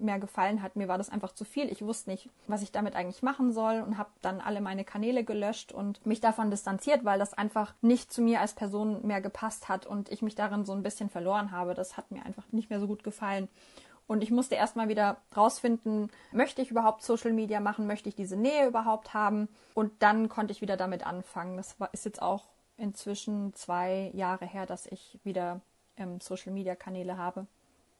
mehr 0.00 0.18
gefallen 0.18 0.62
hat. 0.62 0.76
Mir 0.76 0.88
war 0.88 0.98
das 0.98 1.08
einfach 1.08 1.32
zu 1.32 1.44
viel. 1.44 1.70
Ich 1.72 1.82
wusste 1.82 2.10
nicht, 2.10 2.28
was 2.46 2.62
ich 2.62 2.70
damit 2.70 2.94
eigentlich 2.94 3.22
machen 3.22 3.52
soll 3.52 3.80
und 3.80 3.96
habe 3.96 4.10
dann 4.20 4.40
alle 4.40 4.60
meine 4.60 4.84
Kanäle 4.84 5.24
gelöscht 5.24 5.72
und 5.72 6.04
mich 6.04 6.20
davon 6.20 6.50
distanziert, 6.50 7.04
weil 7.04 7.18
das 7.18 7.34
einfach 7.34 7.74
nicht 7.80 8.12
zu 8.12 8.20
mir 8.20 8.40
als 8.40 8.52
Person 8.52 9.06
mehr 9.06 9.22
gepasst 9.22 9.68
hat 9.68 9.86
und 9.86 10.10
ich 10.10 10.22
mich 10.22 10.34
darin 10.34 10.66
so 10.66 10.72
ein 10.72 10.82
bisschen 10.82 11.08
verloren 11.08 11.50
habe. 11.50 11.74
Das 11.74 11.96
hat 11.96 12.10
mir 12.10 12.24
einfach 12.24 12.44
nicht 12.52 12.68
mehr 12.70 12.80
so 12.80 12.86
gut 12.86 13.02
gefallen. 13.02 13.48
Und 14.08 14.22
ich 14.22 14.30
musste 14.30 14.54
erstmal 14.54 14.88
wieder 14.88 15.18
rausfinden, 15.36 16.10
möchte 16.32 16.62
ich 16.62 16.70
überhaupt 16.70 17.02
Social 17.02 17.32
Media 17.32 17.60
machen, 17.60 17.86
möchte 17.86 18.08
ich 18.08 18.16
diese 18.16 18.36
Nähe 18.36 18.66
überhaupt 18.66 19.12
haben? 19.14 19.48
Und 19.74 19.92
dann 20.02 20.30
konnte 20.30 20.50
ich 20.50 20.62
wieder 20.62 20.78
damit 20.78 21.06
anfangen. 21.06 21.58
Das 21.58 21.76
ist 21.92 22.06
jetzt 22.06 22.22
auch 22.22 22.46
inzwischen 22.78 23.54
zwei 23.54 24.10
Jahre 24.14 24.46
her, 24.46 24.64
dass 24.64 24.86
ich 24.86 25.18
wieder 25.24 25.60
ähm, 25.98 26.20
Social 26.20 26.52
Media 26.52 26.74
Kanäle 26.74 27.18
habe. 27.18 27.46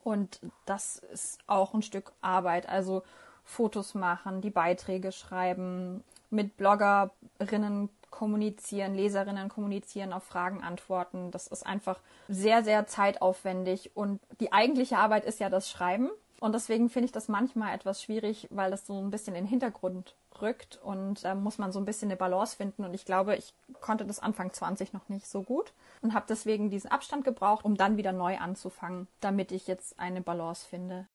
Und 0.03 0.39
das 0.65 0.97
ist 0.97 1.39
auch 1.45 1.75
ein 1.75 1.83
Stück 1.83 2.11
Arbeit. 2.21 2.67
Also 2.67 3.03
Fotos 3.43 3.93
machen, 3.93 4.41
die 4.41 4.49
Beiträge 4.49 5.11
schreiben, 5.11 6.03
mit 6.31 6.57
Bloggerinnen 6.57 7.89
kommunizieren, 8.11 8.95
Leserinnen 8.95 9.49
kommunizieren, 9.49 10.13
auf 10.13 10.23
Fragen 10.23 10.63
antworten. 10.63 11.31
Das 11.31 11.47
ist 11.47 11.65
einfach 11.65 11.99
sehr, 12.27 12.63
sehr 12.63 12.87
zeitaufwendig. 12.87 13.95
Und 13.95 14.19
die 14.39 14.51
eigentliche 14.51 14.97
Arbeit 14.97 15.25
ist 15.25 15.39
ja 15.39 15.49
das 15.49 15.69
Schreiben. 15.69 16.09
Und 16.39 16.53
deswegen 16.53 16.89
finde 16.89 17.05
ich 17.07 17.11
das 17.11 17.27
manchmal 17.27 17.75
etwas 17.75 18.01
schwierig, 18.01 18.47
weil 18.49 18.71
das 18.71 18.87
so 18.87 18.97
ein 19.01 19.11
bisschen 19.11 19.35
in 19.35 19.43
den 19.43 19.49
Hintergrund 19.49 20.15
rückt 20.41 20.79
und 20.81 21.25
da 21.25 21.35
muss 21.35 21.57
man 21.57 21.73
so 21.73 21.79
ein 21.79 21.85
bisschen 21.85 22.07
eine 22.07 22.15
Balance 22.15 22.55
finden. 22.55 22.85
Und 22.85 22.93
ich 22.93 23.03
glaube, 23.03 23.35
ich 23.35 23.53
konnte 23.81 24.05
das 24.05 24.19
Anfang 24.19 24.53
20 24.53 24.93
noch 24.93 25.09
nicht 25.09 25.27
so 25.27 25.43
gut 25.43 25.73
und 26.01 26.13
habe 26.13 26.27
deswegen 26.29 26.69
diesen 26.69 26.89
Abstand 26.89 27.25
gebraucht, 27.25 27.65
um 27.65 27.75
dann 27.75 27.97
wieder 27.97 28.13
neu 28.13 28.37
anzufangen, 28.37 29.07
damit 29.19 29.51
ich 29.51 29.67
jetzt 29.67 29.99
eine 29.99 30.21
Balance 30.21 30.65
finde. 30.65 31.08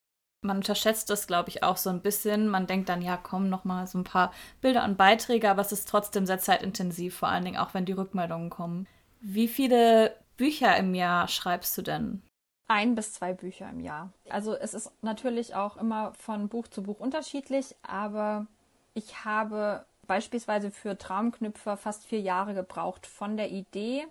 Man 0.44 0.58
unterschätzt 0.58 1.08
das, 1.08 1.26
glaube 1.26 1.48
ich, 1.48 1.62
auch 1.62 1.78
so 1.78 1.88
ein 1.88 2.02
bisschen. 2.02 2.48
Man 2.48 2.66
denkt 2.66 2.90
dann, 2.90 3.00
ja, 3.00 3.16
komm, 3.16 3.48
noch 3.48 3.64
mal 3.64 3.86
so 3.86 3.98
ein 3.98 4.04
paar 4.04 4.30
Bilder 4.60 4.84
und 4.84 4.98
Beiträge, 4.98 5.50
aber 5.50 5.62
es 5.62 5.72
ist 5.72 5.88
trotzdem 5.88 6.26
sehr 6.26 6.38
zeitintensiv, 6.38 7.16
vor 7.16 7.28
allen 7.28 7.46
Dingen 7.46 7.56
auch, 7.56 7.72
wenn 7.72 7.86
die 7.86 7.92
Rückmeldungen 7.92 8.50
kommen. 8.50 8.86
Wie 9.20 9.48
viele 9.48 10.14
Bücher 10.36 10.76
im 10.76 10.94
Jahr 10.94 11.28
schreibst 11.28 11.78
du 11.78 11.82
denn? 11.82 12.22
Ein 12.68 12.94
bis 12.94 13.14
zwei 13.14 13.32
Bücher 13.32 13.70
im 13.70 13.80
Jahr. 13.80 14.12
Also 14.28 14.54
es 14.54 14.74
ist 14.74 14.92
natürlich 15.02 15.54
auch 15.54 15.78
immer 15.78 16.12
von 16.14 16.48
Buch 16.48 16.68
zu 16.68 16.82
Buch 16.82 17.00
unterschiedlich, 17.00 17.74
aber 17.82 18.46
ich 18.92 19.24
habe 19.24 19.86
beispielsweise 20.06 20.70
für 20.70 20.98
Traumknüpfer 20.98 21.78
fast 21.78 22.04
vier 22.04 22.20
Jahre 22.20 22.52
gebraucht, 22.52 23.06
von 23.06 23.38
der 23.38 23.50
Idee 23.50 24.06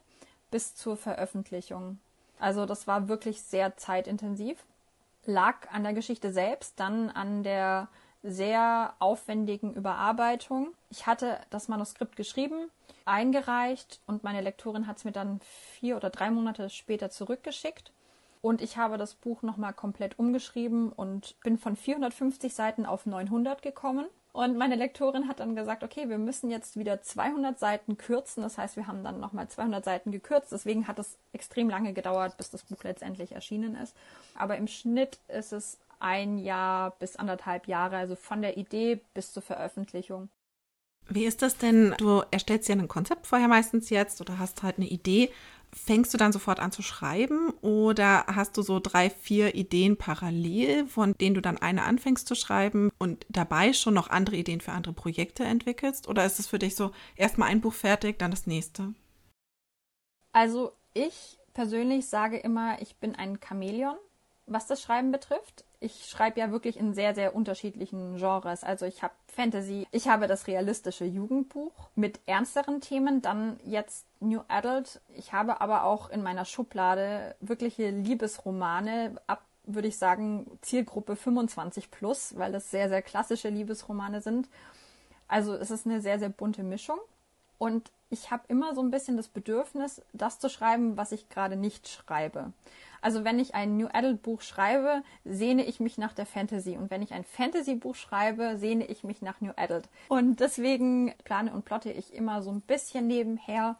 bis 0.49 0.73
zur 0.73 0.97
Veröffentlichung. 0.97 1.99
Also 2.39 2.65
das 2.65 2.87
war 2.87 3.07
wirklich 3.07 3.43
sehr 3.43 3.77
zeitintensiv 3.77 4.63
lag 5.25 5.71
an 5.71 5.83
der 5.83 5.93
Geschichte 5.93 6.31
selbst, 6.31 6.79
dann 6.79 7.09
an 7.09 7.43
der 7.43 7.87
sehr 8.23 8.93
aufwendigen 8.99 9.73
Überarbeitung. 9.73 10.73
Ich 10.89 11.05
hatte 11.05 11.39
das 11.49 11.67
Manuskript 11.67 12.15
geschrieben, 12.15 12.69
eingereicht 13.05 13.99
und 14.07 14.23
meine 14.23 14.41
Lektorin 14.41 14.87
hat 14.87 14.97
es 14.97 15.03
mir 15.03 15.11
dann 15.11 15.41
vier 15.41 15.97
oder 15.97 16.09
drei 16.09 16.31
Monate 16.31 16.69
später 16.69 17.09
zurückgeschickt. 17.09 17.91
Und 18.41 18.61
ich 18.61 18.77
habe 18.77 18.97
das 18.97 19.15
Buch 19.15 19.41
nochmal 19.41 19.73
komplett 19.73 20.19
umgeschrieben 20.19 20.91
und 20.91 21.39
bin 21.43 21.57
von 21.57 21.75
450 21.75 22.53
Seiten 22.53 22.85
auf 22.85 23.05
900 23.05 23.61
gekommen. 23.61 24.05
Und 24.33 24.57
meine 24.57 24.75
Lektorin 24.75 25.27
hat 25.27 25.39
dann 25.39 25.55
gesagt, 25.55 25.83
okay, 25.83 26.09
wir 26.09 26.17
müssen 26.17 26.49
jetzt 26.49 26.75
wieder 26.75 27.03
200 27.03 27.59
Seiten 27.59 27.97
kürzen. 27.97 28.41
Das 28.41 28.57
heißt, 28.57 28.75
wir 28.75 28.87
haben 28.87 29.03
dann 29.03 29.19
nochmal 29.19 29.47
200 29.47 29.85
Seiten 29.85 30.11
gekürzt. 30.11 30.51
Deswegen 30.51 30.87
hat 30.87 30.97
es 30.97 31.19
extrem 31.33 31.69
lange 31.69 31.93
gedauert, 31.93 32.35
bis 32.37 32.49
das 32.49 32.63
Buch 32.63 32.83
letztendlich 32.83 33.33
erschienen 33.33 33.75
ist. 33.75 33.95
Aber 34.33 34.57
im 34.57 34.67
Schnitt 34.67 35.19
ist 35.27 35.53
es 35.53 35.77
ein 35.99 36.39
Jahr 36.39 36.95
bis 36.97 37.15
anderthalb 37.15 37.67
Jahre, 37.67 37.97
also 37.97 38.15
von 38.15 38.41
der 38.41 38.57
Idee 38.57 39.01
bis 39.13 39.31
zur 39.31 39.43
Veröffentlichung. 39.43 40.29
Wie 41.07 41.25
ist 41.25 41.43
das 41.43 41.57
denn? 41.57 41.93
Du 41.97 42.23
erstellst 42.31 42.67
ja 42.67 42.75
ein 42.75 42.87
Konzept 42.87 43.27
vorher 43.27 43.47
meistens 43.47 43.91
jetzt 43.91 44.19
oder 44.19 44.39
hast 44.39 44.63
halt 44.63 44.77
eine 44.77 44.87
Idee 44.87 45.31
Fängst 45.75 46.13
du 46.13 46.17
dann 46.17 46.31
sofort 46.31 46.59
an 46.59 46.71
zu 46.71 46.81
schreiben 46.81 47.49
oder 47.61 48.25
hast 48.27 48.57
du 48.57 48.61
so 48.61 48.79
drei, 48.79 49.09
vier 49.09 49.55
Ideen 49.55 49.97
parallel, 49.97 50.85
von 50.87 51.13
denen 51.17 51.35
du 51.35 51.41
dann 51.41 51.57
eine 51.57 51.83
anfängst 51.83 52.27
zu 52.27 52.35
schreiben 52.35 52.91
und 52.99 53.25
dabei 53.29 53.73
schon 53.73 53.93
noch 53.93 54.09
andere 54.09 54.35
Ideen 54.35 54.61
für 54.61 54.71
andere 54.71 54.93
Projekte 54.93 55.43
entwickelst? 55.43 56.07
Oder 56.07 56.25
ist 56.25 56.39
es 56.39 56.47
für 56.47 56.59
dich 56.59 56.75
so, 56.75 56.91
erstmal 57.15 57.49
ein 57.49 57.61
Buch 57.61 57.73
fertig, 57.73 58.19
dann 58.19 58.31
das 58.31 58.45
nächste? 58.45 58.93
Also 60.31 60.73
ich 60.93 61.39
persönlich 61.53 62.07
sage 62.07 62.37
immer, 62.37 62.81
ich 62.81 62.95
bin 62.97 63.15
ein 63.15 63.39
Chamäleon, 63.45 63.97
was 64.45 64.67
das 64.67 64.81
Schreiben 64.81 65.11
betrifft 65.11 65.65
ich 65.83 66.05
schreibe 66.05 66.39
ja 66.39 66.51
wirklich 66.51 66.77
in 66.77 66.93
sehr, 66.93 67.13
sehr 67.13 67.35
unterschiedlichen 67.35 68.15
Genres. 68.17 68.63
Also 68.63 68.85
ich 68.85 69.03
habe 69.03 69.13
Fantasy, 69.27 69.85
ich 69.91 70.07
habe 70.07 70.27
das 70.27 70.47
realistische 70.47 71.05
Jugendbuch 71.05 71.71
mit 71.95 72.19
ernsteren 72.25 72.81
Themen, 72.81 73.21
dann 73.21 73.59
jetzt 73.65 74.05
New 74.19 74.41
Adult. 74.47 75.01
Ich 75.15 75.33
habe 75.33 75.59
aber 75.59 75.83
auch 75.83 76.09
in 76.09 76.23
meiner 76.23 76.45
Schublade 76.45 77.35
wirkliche 77.41 77.89
Liebesromane 77.89 79.15
ab 79.27 79.41
würde 79.65 79.87
ich 79.87 79.97
sagen, 79.97 80.59
Zielgruppe 80.61 81.15
25 81.15 81.89
plus, 81.89 82.37
weil 82.37 82.51
das 82.51 82.69
sehr, 82.69 82.89
sehr 82.89 83.01
klassische 83.01 83.47
Liebesromane 83.47 84.19
sind. 84.19 84.49
Also 85.29 85.53
es 85.53 85.71
ist 85.71 85.85
eine 85.85 86.01
sehr, 86.01 86.19
sehr 86.19 86.27
bunte 86.27 86.63
Mischung. 86.63 86.99
Und 87.57 87.89
ich 88.09 88.29
habe 88.29 88.43
immer 88.49 88.75
so 88.75 88.81
ein 88.81 88.91
bisschen 88.91 89.15
das 89.15 89.29
Bedürfnis, 89.29 90.01
das 90.11 90.39
zu 90.39 90.49
schreiben, 90.49 90.97
was 90.97 91.13
ich 91.13 91.29
gerade 91.29 91.55
nicht 91.55 91.87
schreibe. 91.87 92.51
Also 93.03 93.25
wenn 93.25 93.37
ich 93.37 93.53
ein 93.53 93.75
New 93.75 93.89
Adult 93.91 94.23
Buch 94.23 94.39
schreibe, 94.39 95.03
sehne 95.25 95.65
ich 95.65 95.81
mich 95.81 95.97
nach 95.97 96.13
der 96.13 96.25
Fantasy. 96.25 96.77
Und 96.77 96.89
wenn 96.89 97.01
ich 97.01 97.13
ein 97.13 97.25
Fantasy 97.25 97.75
Buch 97.75 97.95
schreibe, 97.95 98.57
sehne 98.57 98.85
ich 98.85 99.03
mich 99.03 99.21
nach 99.21 99.41
New 99.41 99.51
Adult. 99.57 99.89
Und 100.07 100.39
deswegen 100.39 101.13
plane 101.25 101.51
und 101.51 101.65
plotte 101.65 101.91
ich 101.91 102.13
immer 102.13 102.41
so 102.41 102.49
ein 102.49 102.61
bisschen 102.61 103.05
nebenher 103.07 103.75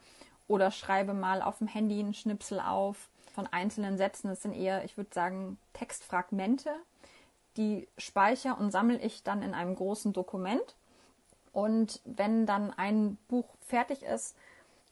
oder 0.50 0.72
schreibe 0.72 1.14
mal 1.14 1.42
auf 1.42 1.60
dem 1.60 1.68
Handy 1.68 2.02
einen 2.02 2.14
Schnipsel 2.14 2.60
auf 2.60 3.08
von 3.34 3.48
einzelnen 3.48 3.98
Sätzen. 3.98 4.28
Das 4.28 4.42
sind 4.42 4.54
eher, 4.54 4.84
ich 4.84 4.98
würde 4.98 5.14
sagen, 5.14 5.58
Textfragmente. 5.72 6.72
Die 7.56 7.88
speichere 7.98 8.56
und 8.56 8.72
sammle 8.72 9.00
ich 9.00 9.24
dann 9.24 9.42
in 9.42 9.54
einem 9.54 9.76
großen 9.76 10.12
Dokument. 10.12 10.76
Und 11.54 12.02
wenn 12.04 12.46
dann 12.46 12.74
ein 12.74 13.18
Buch 13.30 13.46
fertig 13.62 14.04
ist, 14.04 14.36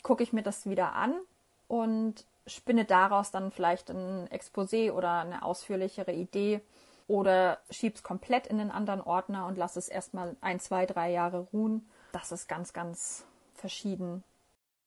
gucke 0.04 0.24
ich 0.24 0.32
mir 0.32 0.41
das 0.41 0.70
wieder 0.70 0.94
an 0.94 1.15
und 1.67 2.24
spinne 2.47 2.86
daraus 2.86 3.32
dann 3.32 3.51
vielleicht 3.51 3.89
ein 3.89 4.27
Exposé 4.30 4.91
oder 4.91 5.21
eine 5.21 5.43
ausführlichere 5.43 6.12
Idee 6.12 6.62
oder 7.08 7.60
schieb's 7.69 8.04
komplett 8.04 8.47
in 8.47 8.58
den 8.58 8.71
anderen 8.71 9.01
Ordner 9.01 9.45
und 9.47 9.58
lass 9.58 9.75
es 9.75 9.88
erstmal 9.88 10.36
ein, 10.41 10.60
zwei, 10.60 10.86
drei 10.86 11.12
Jahre 11.12 11.47
ruhen. 11.54 11.89
Das 12.13 12.32
ist 12.32 12.47
ganz, 12.47 12.73
ganz 12.73 13.25
verschieden. 13.54 14.23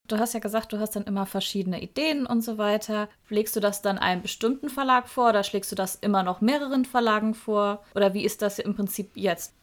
Du 0.07 0.19
hast 0.19 0.33
ja 0.33 0.39
gesagt, 0.39 0.71
du 0.71 0.79
hast 0.79 0.95
dann 0.95 1.05
immer 1.05 1.25
verschiedene 1.25 1.81
Ideen 1.81 2.27
und 2.27 2.41
so 2.41 2.59
weiter. 2.59 3.09
Schlägst 3.27 3.55
du 3.55 3.59
das 3.59 3.81
dann 3.81 3.97
einem 3.97 4.21
bestimmten 4.21 4.69
Verlag 4.69 5.07
vor 5.07 5.29
oder 5.29 5.43
schlägst 5.43 5.71
du 5.71 5.75
das 5.75 5.95
immer 5.95 6.21
noch 6.21 6.41
mehreren 6.41 6.85
Verlagen 6.85 7.33
vor? 7.33 7.83
Oder 7.95 8.13
wie 8.13 8.23
ist 8.23 8.43
das 8.43 8.59
im 8.59 8.75
Prinzip 8.75 9.17
jetzt? 9.17 9.55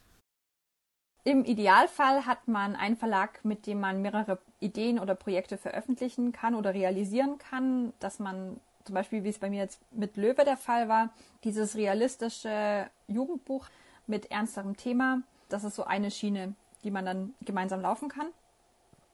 Im 1.25 1.45
Idealfall 1.45 2.27
hat 2.27 2.49
man 2.49 2.75
einen 2.75 2.97
Verlag, 2.97 3.45
mit 3.45 3.67
dem 3.67 3.79
man 3.79 4.03
mehrere 4.03 4.39
Ideen 4.59 4.99
oder 4.99 5.15
Projekte 5.15 5.57
veröffentlichen 5.57 6.33
kann 6.33 6.57
oder 6.57 6.75
realisieren 6.75 7.39
kann, 7.39 7.93
dass 8.01 8.19
man 8.19 8.59
zum 8.85 8.95
Beispiel, 8.95 9.23
wie 9.23 9.29
es 9.29 9.39
bei 9.39 9.49
mir 9.49 9.61
jetzt 9.61 9.81
mit 9.93 10.17
Löwe 10.17 10.45
der 10.45 10.57
Fall 10.57 10.89
war, 10.89 11.11
dieses 11.45 11.77
realistische 11.77 12.91
Jugendbuch 13.07 13.69
mit 14.09 14.33
ernsterem 14.33 14.77
Thema, 14.77 15.23
das 15.49 15.63
ist 15.63 15.77
so 15.77 15.85
eine 15.85 16.11
Schiene, 16.11 16.55
die 16.83 16.91
man 16.91 17.05
dann 17.05 17.35
gemeinsam 17.43 17.81
laufen 17.81 18.09
kann. 18.09 18.27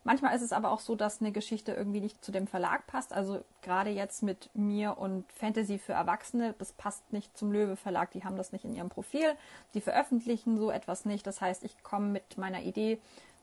Manchmal 0.05 0.35
ist 0.35 0.43
es 0.43 0.53
aber 0.53 0.71
auch 0.71 0.81
so, 0.81 0.95
dass 0.95 1.21
eine 1.21 1.33
Geschichte 1.33 1.73
irgendwie 1.73 2.01
nicht 2.01 2.25
zu 2.25 2.33
dem 2.33 2.47
Verlag 2.47 2.87
passt. 2.87 3.13
Also 3.13 3.45
gerade 3.63 3.91
jetzt 3.91 4.23
mit 4.23 4.49
mir 4.55 4.97
und 4.99 5.31
Fantasy 5.33 5.79
für 5.79 5.93
Erwachsene, 5.93 6.55
das 6.59 6.73
passt 6.73 7.13
nicht 7.13 7.37
zum 7.37 7.53
Löwe 7.53 7.77
Verlag. 7.77 8.11
Die 8.13 8.25
haben 8.25 8.37
das 8.37 8.53
nicht 8.53 8.65
in 8.65 8.75
ihrem 8.75 8.89
Profil. 8.89 9.35
Die 9.75 9.81
veröffentlichen 9.81 10.57
so 10.57 10.71
etwas 10.71 11.05
nicht. 11.05 11.27
Das 11.27 11.41
heißt, 11.41 11.65
ich 11.65 11.83
komme 11.83 12.07
mit 12.07 12.39
meiner 12.39 12.63
Idee 12.63 12.99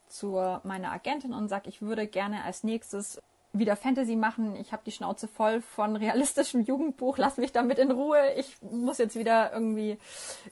zu 0.08 0.40
meiner 0.64 0.92
Agentin 0.92 1.34
und 1.34 1.50
sage, 1.50 1.70
ich 1.70 1.82
würde 1.82 2.08
gerne 2.08 2.44
als 2.44 2.64
nächstes 2.64 3.22
wieder 3.60 3.76
Fantasy 3.76 4.16
machen. 4.16 4.56
Ich 4.56 4.72
habe 4.72 4.84
die 4.86 4.92
Schnauze 4.92 5.28
voll 5.28 5.62
von 5.62 5.96
realistischem 5.96 6.62
Jugendbuch. 6.62 7.18
Lass 7.18 7.38
mich 7.38 7.52
damit 7.52 7.80
in 7.80 7.92
Ruhe. 7.92 8.34
Ich 8.38 8.62
muss 8.62 8.98
jetzt 8.98 9.16
wieder 9.16 9.54
irgendwie 9.54 9.98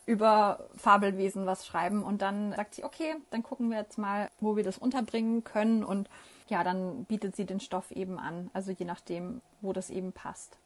über 0.05 0.69
Fabelwesen 0.75 1.45
was 1.45 1.65
schreiben. 1.65 2.03
Und 2.03 2.21
dann 2.21 2.53
sagt 2.53 2.75
sie, 2.75 2.83
okay, 2.83 3.15
dann 3.29 3.43
gucken 3.43 3.69
wir 3.69 3.77
jetzt 3.77 3.97
mal, 3.97 4.29
wo 4.39 4.55
wir 4.55 4.63
das 4.63 4.77
unterbringen 4.77 5.43
können. 5.43 5.83
Und 5.83 6.09
ja, 6.47 6.63
dann 6.63 7.05
bietet 7.05 7.35
sie 7.35 7.45
den 7.45 7.59
Stoff 7.59 7.91
eben 7.91 8.19
an. 8.19 8.49
Also 8.53 8.71
je 8.71 8.85
nachdem, 8.85 9.41
wo 9.61 9.73
das 9.73 9.89
eben 9.89 10.11
passt. 10.11 10.57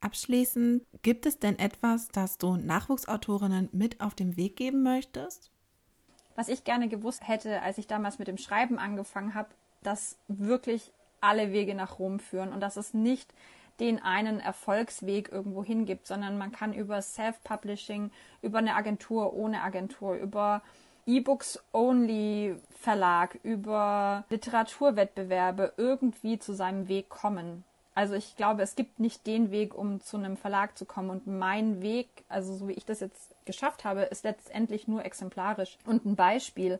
Abschließend, 0.00 0.84
gibt 1.02 1.26
es 1.26 1.38
denn 1.38 1.58
etwas, 1.58 2.08
das 2.08 2.38
du 2.38 2.56
Nachwuchsautorinnen 2.56 3.70
mit 3.72 4.00
auf 4.00 4.14
den 4.14 4.36
Weg 4.36 4.56
geben 4.56 4.82
möchtest? 4.82 5.50
Was 6.34 6.48
ich 6.48 6.64
gerne 6.64 6.88
gewusst 6.88 7.26
hätte, 7.26 7.62
als 7.62 7.78
ich 7.78 7.86
damals 7.86 8.18
mit 8.18 8.28
dem 8.28 8.36
Schreiben 8.36 8.78
angefangen 8.78 9.34
habe, 9.34 9.48
dass 9.82 10.18
wirklich 10.28 10.92
alle 11.26 11.52
Wege 11.52 11.74
nach 11.74 11.98
Rom 11.98 12.20
führen 12.20 12.52
und 12.52 12.60
dass 12.60 12.76
es 12.76 12.94
nicht 12.94 13.34
den 13.80 14.00
einen 14.02 14.38
Erfolgsweg 14.40 15.30
irgendwo 15.30 15.62
hingibt, 15.62 16.06
sondern 16.06 16.38
man 16.38 16.52
kann 16.52 16.72
über 16.72 17.02
Self-Publishing, 17.02 18.10
über 18.40 18.56
eine 18.58 18.74
Agentur 18.74 19.34
ohne 19.34 19.62
Agentur, 19.62 20.14
über 20.14 20.62
E-Books-Only-Verlag, 21.04 23.38
über 23.42 24.24
Literaturwettbewerbe 24.30 25.74
irgendwie 25.76 26.38
zu 26.38 26.54
seinem 26.54 26.88
Weg 26.88 27.10
kommen. 27.10 27.64
Also 27.94 28.14
ich 28.14 28.36
glaube, 28.36 28.62
es 28.62 28.76
gibt 28.76 29.00
nicht 29.00 29.26
den 29.26 29.50
Weg, 29.50 29.74
um 29.74 30.00
zu 30.00 30.16
einem 30.16 30.36
Verlag 30.36 30.76
zu 30.76 30.84
kommen. 30.84 31.08
Und 31.10 31.26
mein 31.26 31.82
Weg, 31.82 32.08
also 32.28 32.54
so 32.54 32.68
wie 32.68 32.74
ich 32.74 32.84
das 32.84 33.00
jetzt 33.00 33.34
geschafft 33.46 33.84
habe, 33.84 34.02
ist 34.02 34.24
letztendlich 34.24 34.86
nur 34.88 35.04
exemplarisch. 35.04 35.78
Und 35.86 36.04
ein 36.04 36.16
Beispiel, 36.16 36.78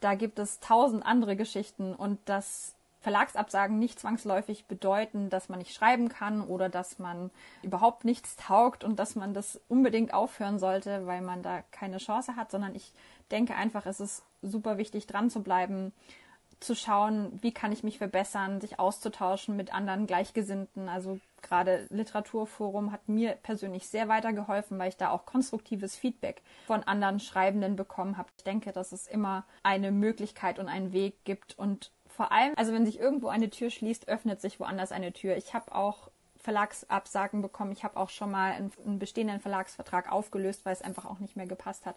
da 0.00 0.14
gibt 0.14 0.38
es 0.38 0.60
tausend 0.60 1.04
andere 1.04 1.36
Geschichten 1.36 1.94
und 1.94 2.18
das 2.26 2.74
Verlagsabsagen 3.00 3.78
nicht 3.78 3.98
zwangsläufig 3.98 4.66
bedeuten, 4.66 5.30
dass 5.30 5.48
man 5.48 5.58
nicht 5.58 5.74
schreiben 5.74 6.08
kann 6.08 6.42
oder 6.42 6.68
dass 6.68 6.98
man 6.98 7.30
überhaupt 7.62 8.04
nichts 8.04 8.36
taugt 8.36 8.84
und 8.84 8.98
dass 8.98 9.14
man 9.14 9.32
das 9.32 9.60
unbedingt 9.68 10.12
aufhören 10.12 10.58
sollte, 10.58 11.06
weil 11.06 11.22
man 11.22 11.42
da 11.42 11.62
keine 11.70 11.98
Chance 11.98 12.36
hat, 12.36 12.50
sondern 12.50 12.74
ich 12.74 12.92
denke 13.30 13.54
einfach, 13.54 13.86
es 13.86 14.00
ist 14.00 14.22
super 14.42 14.76
wichtig, 14.76 15.06
dran 15.06 15.30
zu 15.30 15.42
bleiben, 15.42 15.92
zu 16.60 16.74
schauen, 16.74 17.38
wie 17.40 17.52
kann 17.52 17.72
ich 17.72 17.82
mich 17.82 17.96
verbessern, 17.96 18.60
sich 18.60 18.78
auszutauschen 18.78 19.56
mit 19.56 19.74
anderen 19.74 20.06
Gleichgesinnten. 20.06 20.90
Also 20.90 21.18
gerade 21.40 21.86
Literaturforum 21.88 22.92
hat 22.92 23.08
mir 23.08 23.32
persönlich 23.32 23.88
sehr 23.88 24.08
weitergeholfen, 24.08 24.78
weil 24.78 24.90
ich 24.90 24.98
da 24.98 25.08
auch 25.10 25.24
konstruktives 25.24 25.96
Feedback 25.96 26.42
von 26.66 26.82
anderen 26.82 27.18
Schreibenden 27.18 27.76
bekommen 27.76 28.18
habe. 28.18 28.28
Ich 28.36 28.44
denke, 28.44 28.72
dass 28.72 28.92
es 28.92 29.06
immer 29.06 29.44
eine 29.62 29.90
Möglichkeit 29.90 30.58
und 30.58 30.68
einen 30.68 30.92
Weg 30.92 31.24
gibt 31.24 31.58
und 31.58 31.90
vor 32.20 32.32
allem, 32.32 32.52
also 32.56 32.74
wenn 32.74 32.84
sich 32.84 33.00
irgendwo 33.00 33.28
eine 33.28 33.48
Tür 33.48 33.70
schließt, 33.70 34.06
öffnet 34.08 34.42
sich 34.42 34.60
woanders 34.60 34.92
eine 34.92 35.10
Tür. 35.10 35.38
Ich 35.38 35.54
habe 35.54 35.74
auch 35.74 36.10
Verlagsabsagen 36.36 37.40
bekommen. 37.40 37.72
Ich 37.72 37.82
habe 37.82 37.96
auch 37.96 38.10
schon 38.10 38.30
mal 38.30 38.52
einen, 38.52 38.70
einen, 38.84 38.98
bestehenden 38.98 39.40
Verlagsvertrag 39.40 40.12
aufgelöst, 40.12 40.66
weil 40.66 40.74
es 40.74 40.82
einfach 40.82 41.06
auch 41.06 41.18
nicht 41.18 41.34
mehr 41.34 41.46
gepasst 41.46 41.86
hat. 41.86 41.96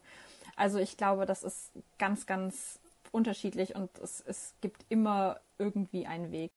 Also 0.55 0.79
ich 0.79 0.95
glaube, 0.95 1.25
das 1.25 1.43
ist 1.43 1.71
ganz, 1.99 2.25
ganz 2.25 2.79
unterschiedlich 3.11 3.75
und 3.75 3.89
es, 3.99 4.23
es 4.25 4.53
gibt 4.61 4.85
immer 4.87 5.41
irgendwie 5.57 6.07
einen 6.07 6.31
Weg. 6.31 6.51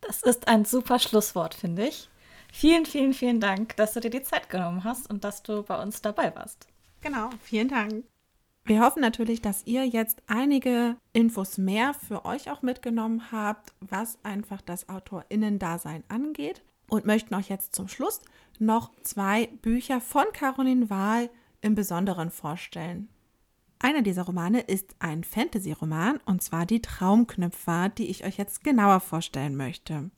Das 0.00 0.24
ist 0.24 0.48
ein 0.48 0.64
super 0.64 0.98
Schlusswort, 0.98 1.54
finde 1.54 1.86
ich. 1.86 2.08
Vielen, 2.52 2.84
vielen, 2.84 3.14
vielen 3.14 3.38
Dank, 3.38 3.76
dass 3.76 3.92
du 3.92 4.00
dir 4.00 4.10
die 4.10 4.24
Zeit 4.24 4.50
genommen 4.50 4.82
hast 4.82 5.08
und 5.08 5.22
dass 5.22 5.44
du 5.44 5.62
bei 5.62 5.80
uns 5.80 6.02
dabei 6.02 6.34
warst. 6.34 6.66
Genau, 7.00 7.30
vielen 7.44 7.68
Dank. 7.68 8.02
Wir 8.68 8.82
hoffen 8.82 9.00
natürlich, 9.00 9.40
dass 9.40 9.66
ihr 9.66 9.86
jetzt 9.86 10.20
einige 10.26 10.98
Infos 11.14 11.56
mehr 11.56 11.94
für 11.94 12.26
euch 12.26 12.50
auch 12.50 12.60
mitgenommen 12.60 13.32
habt, 13.32 13.72
was 13.80 14.22
einfach 14.24 14.60
das 14.60 14.90
Autorinnendasein 14.90 16.04
angeht 16.08 16.62
und 16.86 17.06
möchten 17.06 17.34
euch 17.34 17.48
jetzt 17.48 17.74
zum 17.74 17.88
Schluss 17.88 18.20
noch 18.58 18.90
zwei 19.00 19.46
Bücher 19.62 20.02
von 20.02 20.26
Caroline 20.34 20.90
Wahl 20.90 21.30
im 21.62 21.74
Besonderen 21.74 22.30
vorstellen. 22.30 23.08
Einer 23.78 24.02
dieser 24.02 24.24
Romane 24.24 24.60
ist 24.60 24.96
ein 24.98 25.24
Fantasy-Roman 25.24 26.20
und 26.26 26.42
zwar 26.42 26.66
die 26.66 26.82
Traumknüpfer, 26.82 27.88
die 27.88 28.10
ich 28.10 28.26
euch 28.26 28.36
jetzt 28.36 28.64
genauer 28.64 29.00
vorstellen 29.00 29.56
möchte. 29.56 30.10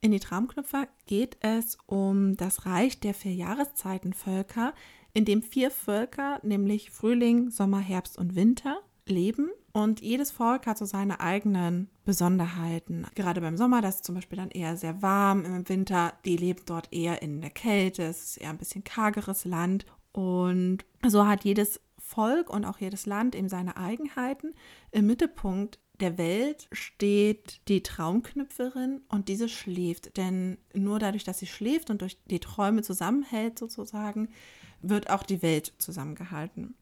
In 0.00 0.12
die 0.12 0.20
Traumknüpfer 0.20 0.88
geht 1.04 1.36
es 1.40 1.76
um 1.84 2.38
das 2.38 2.64
Reich 2.64 3.00
der 3.00 3.12
vier 3.12 3.34
Jahreszeitenvölker, 3.34 4.72
in 5.18 5.24
dem 5.24 5.42
vier 5.42 5.72
Völker, 5.72 6.38
nämlich 6.44 6.92
Frühling, 6.92 7.50
Sommer, 7.50 7.80
Herbst 7.80 8.16
und 8.16 8.36
Winter, 8.36 8.78
leben. 9.04 9.50
Und 9.72 10.00
jedes 10.00 10.30
Volk 10.30 10.68
hat 10.68 10.78
so 10.78 10.84
seine 10.84 11.18
eigenen 11.18 11.90
Besonderheiten. 12.04 13.04
Gerade 13.16 13.40
beim 13.40 13.56
Sommer, 13.56 13.82
das 13.82 13.96
ist 13.96 14.04
zum 14.04 14.14
Beispiel 14.14 14.38
dann 14.38 14.52
eher 14.52 14.76
sehr 14.76 15.02
warm. 15.02 15.44
Im 15.44 15.68
Winter, 15.68 16.12
die 16.24 16.36
lebt 16.36 16.70
dort 16.70 16.92
eher 16.92 17.20
in 17.20 17.40
der 17.40 17.50
Kälte. 17.50 18.04
Es 18.04 18.22
ist 18.22 18.36
eher 18.36 18.50
ein 18.50 18.58
bisschen 18.58 18.84
kargeres 18.84 19.44
Land. 19.44 19.86
Und 20.12 20.84
so 21.04 21.26
hat 21.26 21.44
jedes 21.44 21.80
Volk 21.98 22.48
und 22.48 22.64
auch 22.64 22.78
jedes 22.78 23.04
Land 23.04 23.34
eben 23.34 23.48
seine 23.48 23.76
Eigenheiten. 23.76 24.54
Im 24.92 25.08
Mittelpunkt 25.08 25.80
der 25.98 26.16
Welt 26.16 26.68
steht 26.70 27.60
die 27.66 27.82
Traumknüpferin 27.82 29.00
und 29.08 29.26
diese 29.26 29.48
schläft. 29.48 30.16
Denn 30.16 30.58
nur 30.74 31.00
dadurch, 31.00 31.24
dass 31.24 31.40
sie 31.40 31.48
schläft 31.48 31.90
und 31.90 32.02
durch 32.02 32.22
die 32.26 32.38
Träume 32.38 32.82
zusammenhält 32.82 33.58
sozusagen, 33.58 34.28
wird 34.80 35.10
auch 35.10 35.22
die 35.22 35.42
Welt 35.42 35.72
zusammengehalten. 35.78 36.74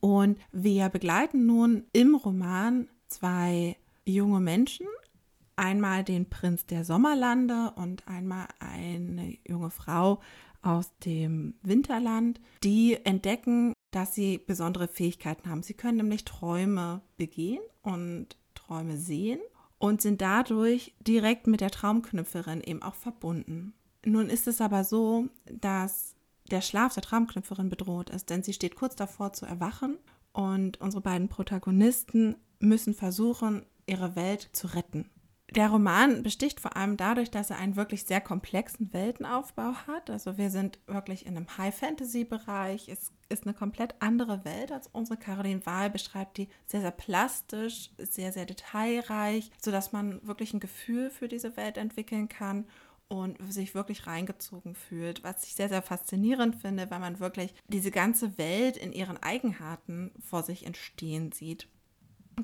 Und 0.00 0.38
wir 0.50 0.88
begleiten 0.88 1.46
nun 1.46 1.84
im 1.92 2.14
Roman 2.14 2.88
zwei 3.08 3.76
junge 4.04 4.40
Menschen, 4.40 4.86
einmal 5.56 6.02
den 6.02 6.28
Prinz 6.28 6.66
der 6.66 6.84
Sommerlande 6.84 7.72
und 7.76 8.08
einmal 8.08 8.48
eine 8.58 9.36
junge 9.46 9.70
Frau 9.70 10.20
aus 10.62 10.90
dem 11.04 11.54
Winterland, 11.62 12.40
die 12.64 12.98
entdecken, 13.04 13.74
dass 13.90 14.14
sie 14.14 14.38
besondere 14.38 14.88
Fähigkeiten 14.88 15.48
haben. 15.50 15.62
Sie 15.62 15.74
können 15.74 15.98
nämlich 15.98 16.24
Träume 16.24 17.02
begehen 17.16 17.62
und 17.82 18.36
Träume 18.54 18.96
sehen 18.96 19.40
und 19.78 20.00
sind 20.00 20.20
dadurch 20.20 20.94
direkt 21.00 21.46
mit 21.46 21.60
der 21.60 21.70
Traumknüpferin 21.70 22.60
eben 22.60 22.82
auch 22.82 22.94
verbunden. 22.94 23.74
Nun 24.04 24.28
ist 24.28 24.48
es 24.48 24.60
aber 24.60 24.84
so, 24.84 25.28
dass 25.46 26.16
der 26.50 26.60
Schlaf 26.60 26.94
der 26.94 27.02
Traumknüpferin 27.02 27.68
bedroht 27.68 28.10
ist, 28.10 28.30
denn 28.30 28.42
sie 28.42 28.52
steht 28.52 28.76
kurz 28.76 28.96
davor 28.96 29.32
zu 29.32 29.46
erwachen 29.46 29.98
und 30.32 30.80
unsere 30.80 31.02
beiden 31.02 31.28
Protagonisten 31.28 32.36
müssen 32.58 32.94
versuchen, 32.94 33.66
ihre 33.86 34.16
Welt 34.16 34.48
zu 34.52 34.68
retten. 34.68 35.10
Der 35.54 35.68
Roman 35.68 36.22
besticht 36.22 36.60
vor 36.60 36.76
allem 36.76 36.96
dadurch, 36.96 37.30
dass 37.30 37.50
er 37.50 37.58
einen 37.58 37.76
wirklich 37.76 38.04
sehr 38.04 38.22
komplexen 38.22 38.90
Weltenaufbau 38.94 39.74
hat. 39.86 40.08
Also 40.08 40.38
wir 40.38 40.48
sind 40.48 40.78
wirklich 40.86 41.26
in 41.26 41.36
einem 41.36 41.58
High-Fantasy-Bereich. 41.58 42.88
Es 42.88 43.12
ist 43.28 43.44
eine 43.44 43.52
komplett 43.52 43.94
andere 44.00 44.46
Welt 44.46 44.72
als 44.72 44.86
unsere. 44.86 45.18
Caroline 45.18 45.66
Wahl 45.66 45.90
beschreibt 45.90 46.38
die 46.38 46.48
sehr, 46.64 46.80
sehr 46.80 46.90
plastisch, 46.90 47.90
sehr, 47.98 48.32
sehr 48.32 48.46
detailreich, 48.46 49.50
sodass 49.62 49.92
man 49.92 50.26
wirklich 50.26 50.54
ein 50.54 50.60
Gefühl 50.60 51.10
für 51.10 51.28
diese 51.28 51.54
Welt 51.58 51.76
entwickeln 51.76 52.30
kann 52.30 52.64
und 53.12 53.36
sich 53.52 53.74
wirklich 53.74 54.06
reingezogen 54.06 54.74
fühlt, 54.74 55.22
was 55.22 55.44
ich 55.44 55.54
sehr, 55.54 55.68
sehr 55.68 55.82
faszinierend 55.82 56.56
finde, 56.56 56.90
weil 56.90 56.98
man 56.98 57.20
wirklich 57.20 57.52
diese 57.68 57.90
ganze 57.90 58.38
Welt 58.38 58.78
in 58.78 58.92
ihren 58.92 59.22
Eigenarten 59.22 60.12
vor 60.18 60.42
sich 60.42 60.64
entstehen 60.64 61.30
sieht. 61.30 61.68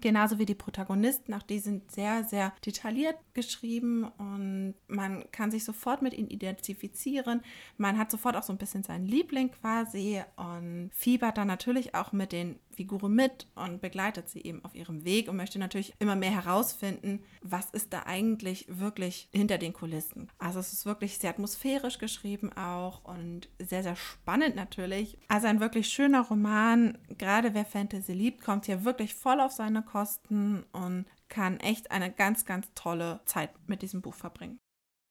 Genauso 0.02 0.38
wie 0.38 0.44
die 0.44 0.54
Protagonisten, 0.54 1.32
auch 1.32 1.42
die 1.42 1.58
sind 1.58 1.90
sehr, 1.90 2.22
sehr 2.22 2.52
detailliert 2.66 3.16
geschrieben 3.32 4.04
und 4.18 4.74
man 4.88 5.24
kann 5.32 5.50
sich 5.50 5.64
sofort 5.64 6.02
mit 6.02 6.12
ihnen 6.12 6.28
identifizieren. 6.28 7.40
Man 7.78 7.96
hat 7.96 8.10
sofort 8.10 8.36
auch 8.36 8.42
so 8.42 8.52
ein 8.52 8.58
bisschen 8.58 8.82
seinen 8.82 9.06
Liebling 9.06 9.50
quasi 9.50 10.22
und 10.36 10.90
fiebert 10.92 11.38
dann 11.38 11.48
natürlich 11.48 11.94
auch 11.94 12.12
mit 12.12 12.32
den 12.32 12.58
Figuren 12.78 13.12
mit 13.12 13.48
und 13.56 13.80
begleitet 13.80 14.28
sie 14.28 14.40
eben 14.40 14.64
auf 14.64 14.72
ihrem 14.76 15.04
Weg 15.04 15.28
und 15.28 15.34
möchte 15.34 15.58
natürlich 15.58 15.94
immer 15.98 16.14
mehr 16.14 16.30
herausfinden, 16.30 17.24
was 17.42 17.70
ist 17.70 17.92
da 17.92 18.04
eigentlich 18.06 18.66
wirklich 18.68 19.28
hinter 19.32 19.58
den 19.58 19.72
Kulissen. 19.72 20.30
Also 20.38 20.60
es 20.60 20.72
ist 20.72 20.86
wirklich 20.86 21.18
sehr 21.18 21.30
atmosphärisch 21.30 21.98
geschrieben 21.98 22.52
auch 22.52 23.02
und 23.02 23.48
sehr, 23.58 23.82
sehr 23.82 23.96
spannend 23.96 24.54
natürlich. 24.54 25.18
Also 25.26 25.48
ein 25.48 25.58
wirklich 25.58 25.88
schöner 25.88 26.20
Roman. 26.20 26.96
Gerade 27.18 27.52
wer 27.52 27.64
Fantasy 27.64 28.12
liebt, 28.12 28.44
kommt 28.44 28.66
hier 28.66 28.84
wirklich 28.84 29.12
voll 29.12 29.40
auf 29.40 29.50
seine 29.50 29.82
Kosten 29.82 30.64
und 30.70 31.06
kann 31.28 31.58
echt 31.58 31.90
eine 31.90 32.12
ganz, 32.12 32.44
ganz 32.44 32.68
tolle 32.76 33.18
Zeit 33.24 33.50
mit 33.66 33.82
diesem 33.82 34.02
Buch 34.02 34.14
verbringen. 34.14 34.60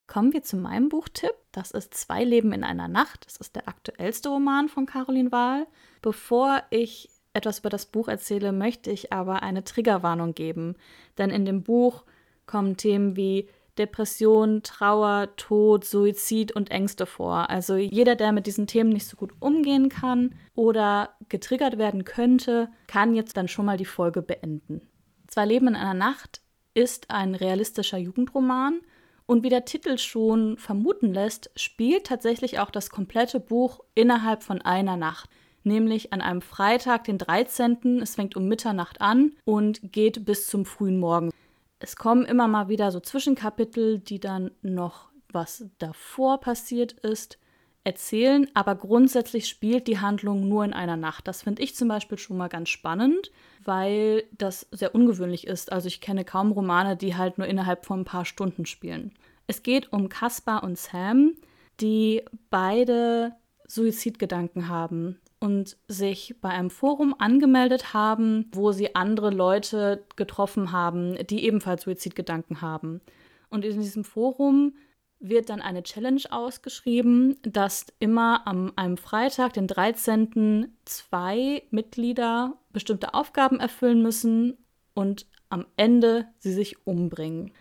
Kommen 0.08 0.32
wir 0.32 0.42
zu 0.42 0.56
meinem 0.56 0.88
Buchtipp. 0.88 1.34
Das 1.52 1.72
ist 1.72 1.94
Zwei 1.94 2.24
Leben 2.24 2.54
in 2.54 2.64
einer 2.64 2.88
Nacht. 2.88 3.26
Das 3.26 3.36
ist 3.36 3.58
der 3.58 3.68
aktuellste 3.68 4.30
Roman 4.30 4.70
von 4.70 4.86
Caroline 4.86 5.34
Wahl. 5.34 5.68
Bevor 6.02 6.64
ich 6.70 7.10
etwas 7.38 7.60
über 7.60 7.70
das 7.70 7.86
Buch 7.86 8.08
erzähle, 8.08 8.52
möchte 8.52 8.92
ich 8.92 9.14
aber 9.14 9.44
eine 9.44 9.64
Triggerwarnung 9.64 10.34
geben. 10.34 10.76
Denn 11.18 11.30
in 11.30 11.46
dem 11.46 11.64
Buch 11.64 12.04
kommen 12.46 12.76
Themen 12.76 13.16
wie 13.16 13.48
Depression, 13.78 14.64
Trauer, 14.64 15.30
Tod, 15.38 15.86
Suizid 15.86 16.52
und 16.52 16.72
Ängste 16.72 17.06
vor. 17.06 17.50
Also 17.50 17.76
jeder, 17.76 18.16
der 18.16 18.32
mit 18.32 18.48
diesen 18.48 18.68
Themen 18.68 18.90
nicht 18.90 19.08
so 19.08 19.16
gut 19.16 19.32
umgehen 19.40 19.90
kann 19.90 20.36
oder 20.56 21.16
getriggert 21.30 21.78
werden 21.78 22.04
könnte, 22.04 22.70
kann 22.88 23.16
jetzt 23.16 23.38
dann 23.38 23.48
schon 23.48 23.66
mal 23.66 23.78
die 23.78 23.86
Folge 23.86 24.22
beenden. 24.22 24.82
Zwei 25.28 25.46
Leben 25.46 25.68
in 25.68 25.76
einer 25.76 25.94
Nacht 25.94 26.42
ist 26.74 27.12
ein 27.12 27.36
realistischer 27.36 27.98
Jugendroman 27.98 28.82
und 29.26 29.44
wie 29.44 29.50
der 29.50 29.66
Titel 29.66 29.98
schon 29.98 30.58
vermuten 30.58 31.14
lässt, 31.14 31.52
spielt 31.56 32.08
tatsächlich 32.08 32.60
auch 32.60 32.72
das 32.72 32.90
komplette 32.90 33.40
Buch 33.40 33.82
innerhalb 33.94 34.42
von 34.42 34.62
einer 34.62 34.98
Nacht 34.98 35.30
nämlich 35.68 36.14
an 36.14 36.22
einem 36.22 36.42
Freitag, 36.42 37.04
den 37.04 37.18
13. 37.18 38.02
Es 38.02 38.16
fängt 38.16 38.36
um 38.36 38.48
Mitternacht 38.48 39.02
an 39.02 39.34
und 39.46 39.92
geht 39.92 40.26
bis 40.26 40.48
zum 40.48 40.66
frühen 40.66 41.00
Morgen. 41.00 41.32
Es 41.80 41.96
kommen 41.96 42.26
immer 42.26 42.48
mal 42.48 42.70
wieder 42.70 42.92
so 42.92 43.00
Zwischenkapitel, 43.00 44.00
die 44.00 44.20
dann 44.20 44.52
noch 44.62 45.10
was 45.32 45.66
davor 45.78 46.40
passiert 46.40 46.94
ist, 46.94 47.38
erzählen, 47.84 48.50
aber 48.54 48.76
grundsätzlich 48.76 49.48
spielt 49.48 49.88
die 49.88 50.00
Handlung 50.00 50.48
nur 50.48 50.66
in 50.66 50.74
einer 50.74 50.98
Nacht. 50.98 51.28
Das 51.28 51.44
finde 51.44 51.62
ich 51.62 51.76
zum 51.76 51.88
Beispiel 51.88 52.18
schon 52.18 52.36
mal 52.38 52.50
ganz 52.50 52.70
spannend, 52.70 53.32
weil 53.64 54.24
das 54.38 54.68
sehr 54.72 54.94
ungewöhnlich 54.96 55.48
ist. 55.48 55.72
Also 55.72 55.88
ich 55.88 56.02
kenne 56.02 56.26
kaum 56.26 56.52
Romane, 56.52 56.98
die 56.98 57.16
halt 57.16 57.38
nur 57.38 57.48
innerhalb 57.48 57.86
von 57.86 58.02
ein 58.02 58.06
paar 58.06 58.26
Stunden 58.26 58.66
spielen. 58.66 59.14
Es 59.46 59.64
geht 59.64 59.94
um 59.94 60.10
Caspar 60.10 60.64
und 60.64 60.78
Sam, 60.78 61.36
die 61.80 62.24
beide 62.50 63.36
Suizidgedanken 63.68 64.68
haben 64.68 65.20
und 65.40 65.78
sich 65.88 66.36
bei 66.42 66.50
einem 66.50 66.70
Forum 66.70 67.16
angemeldet 67.18 67.94
haben, 67.94 68.50
wo 68.52 68.72
sie 68.72 68.96
andere 68.96 69.30
Leute 69.30 70.06
getroffen 70.16 70.72
haben, 70.72 71.16
die 71.28 71.46
ebenfalls 71.46 71.84
Suizidgedanken 71.84 72.62
haben. 72.62 73.02
Und 73.50 73.64
in 73.64 73.80
diesem 73.80 74.04
Forum 74.04 74.74
wird 75.20 75.50
dann 75.50 75.62
eine 75.62 75.84
Challenge 75.84 76.22
ausgeschrieben, 76.30 77.38
dass 77.42 77.88
immer 78.00 78.46
am 78.46 78.74
einem 78.76 78.98
Freitag, 78.98 79.54
den 79.54 79.68
13., 79.68 80.78
zwei 80.86 81.64
Mitglieder 81.72 82.58
bestimmte 82.72 83.14
Aufgaben 83.14 83.60
erfüllen 83.60 84.02
müssen 84.02 84.58
und 84.94 85.26
am 85.50 85.66
Ende 85.76 86.28
sie 86.40 86.54
sich 86.54 86.86
umbringen. 86.86 87.52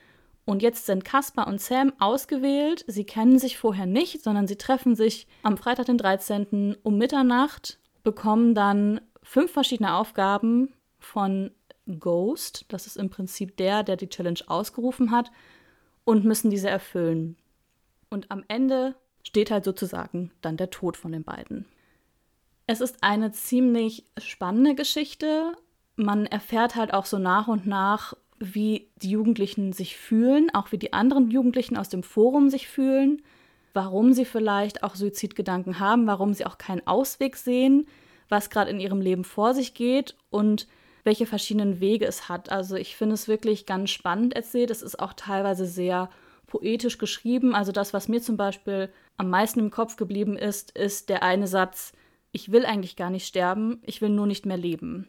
Und 0.46 0.62
jetzt 0.62 0.86
sind 0.86 1.04
Caspar 1.04 1.48
und 1.48 1.60
Sam 1.60 1.92
ausgewählt. 1.98 2.84
Sie 2.86 3.04
kennen 3.04 3.38
sich 3.38 3.58
vorher 3.58 3.84
nicht, 3.84 4.22
sondern 4.22 4.46
sie 4.46 4.56
treffen 4.56 4.94
sich 4.94 5.26
am 5.42 5.58
Freitag, 5.58 5.86
den 5.86 5.98
13. 5.98 6.76
um 6.82 6.96
Mitternacht, 6.96 7.78
bekommen 8.04 8.54
dann 8.54 9.00
fünf 9.24 9.50
verschiedene 9.50 9.94
Aufgaben 9.94 10.72
von 11.00 11.50
Ghost. 11.98 12.64
Das 12.68 12.86
ist 12.86 12.96
im 12.96 13.10
Prinzip 13.10 13.56
der, 13.56 13.82
der 13.82 13.96
die 13.96 14.08
Challenge 14.08 14.40
ausgerufen 14.46 15.10
hat, 15.10 15.30
und 16.04 16.24
müssen 16.24 16.50
diese 16.50 16.70
erfüllen. 16.70 17.36
Und 18.08 18.30
am 18.30 18.44
Ende 18.46 18.94
steht 19.24 19.50
halt 19.50 19.64
sozusagen 19.64 20.30
dann 20.40 20.56
der 20.56 20.70
Tod 20.70 20.96
von 20.96 21.10
den 21.10 21.24
beiden. 21.24 21.66
Es 22.68 22.80
ist 22.80 23.02
eine 23.02 23.32
ziemlich 23.32 24.06
spannende 24.16 24.76
Geschichte. 24.76 25.52
Man 25.96 26.26
erfährt 26.26 26.76
halt 26.76 26.94
auch 26.94 27.04
so 27.04 27.18
nach 27.18 27.48
und 27.48 27.66
nach, 27.66 28.14
wie 28.38 28.88
die 28.96 29.10
Jugendlichen 29.10 29.72
sich 29.72 29.96
fühlen, 29.96 30.50
auch 30.54 30.72
wie 30.72 30.78
die 30.78 30.92
anderen 30.92 31.30
Jugendlichen 31.30 31.76
aus 31.76 31.88
dem 31.88 32.02
Forum 32.02 32.48
sich 32.50 32.68
fühlen, 32.68 33.22
warum 33.74 34.12
sie 34.12 34.24
vielleicht 34.24 34.82
auch 34.82 34.94
Suizidgedanken 34.94 35.80
haben, 35.80 36.06
warum 36.06 36.34
sie 36.34 36.46
auch 36.46 36.58
keinen 36.58 36.86
Ausweg 36.86 37.36
sehen, 37.36 37.86
was 38.28 38.50
gerade 38.50 38.70
in 38.70 38.80
ihrem 38.80 39.00
Leben 39.00 39.24
vor 39.24 39.54
sich 39.54 39.74
geht 39.74 40.16
und 40.30 40.66
welche 41.04 41.26
verschiedenen 41.26 41.78
Wege 41.80 42.06
es 42.06 42.28
hat. 42.28 42.50
Also 42.50 42.74
ich 42.76 42.96
finde 42.96 43.14
es 43.14 43.28
wirklich 43.28 43.64
ganz 43.64 43.90
spannend 43.90 44.34
erzählt. 44.34 44.70
Es 44.70 44.82
ist 44.82 44.98
auch 44.98 45.12
teilweise 45.12 45.64
sehr 45.64 46.10
poetisch 46.46 46.98
geschrieben. 46.98 47.54
Also 47.54 47.70
das, 47.72 47.92
was 47.92 48.08
mir 48.08 48.20
zum 48.20 48.36
Beispiel 48.36 48.90
am 49.16 49.30
meisten 49.30 49.60
im 49.60 49.70
Kopf 49.70 49.96
geblieben 49.96 50.36
ist, 50.36 50.76
ist 50.76 51.08
der 51.08 51.22
eine 51.22 51.46
Satz, 51.46 51.92
ich 52.32 52.52
will 52.52 52.66
eigentlich 52.66 52.96
gar 52.96 53.10
nicht 53.10 53.26
sterben, 53.26 53.80
ich 53.86 54.00
will 54.00 54.10
nur 54.10 54.26
nicht 54.26 54.46
mehr 54.46 54.56
leben, 54.56 55.06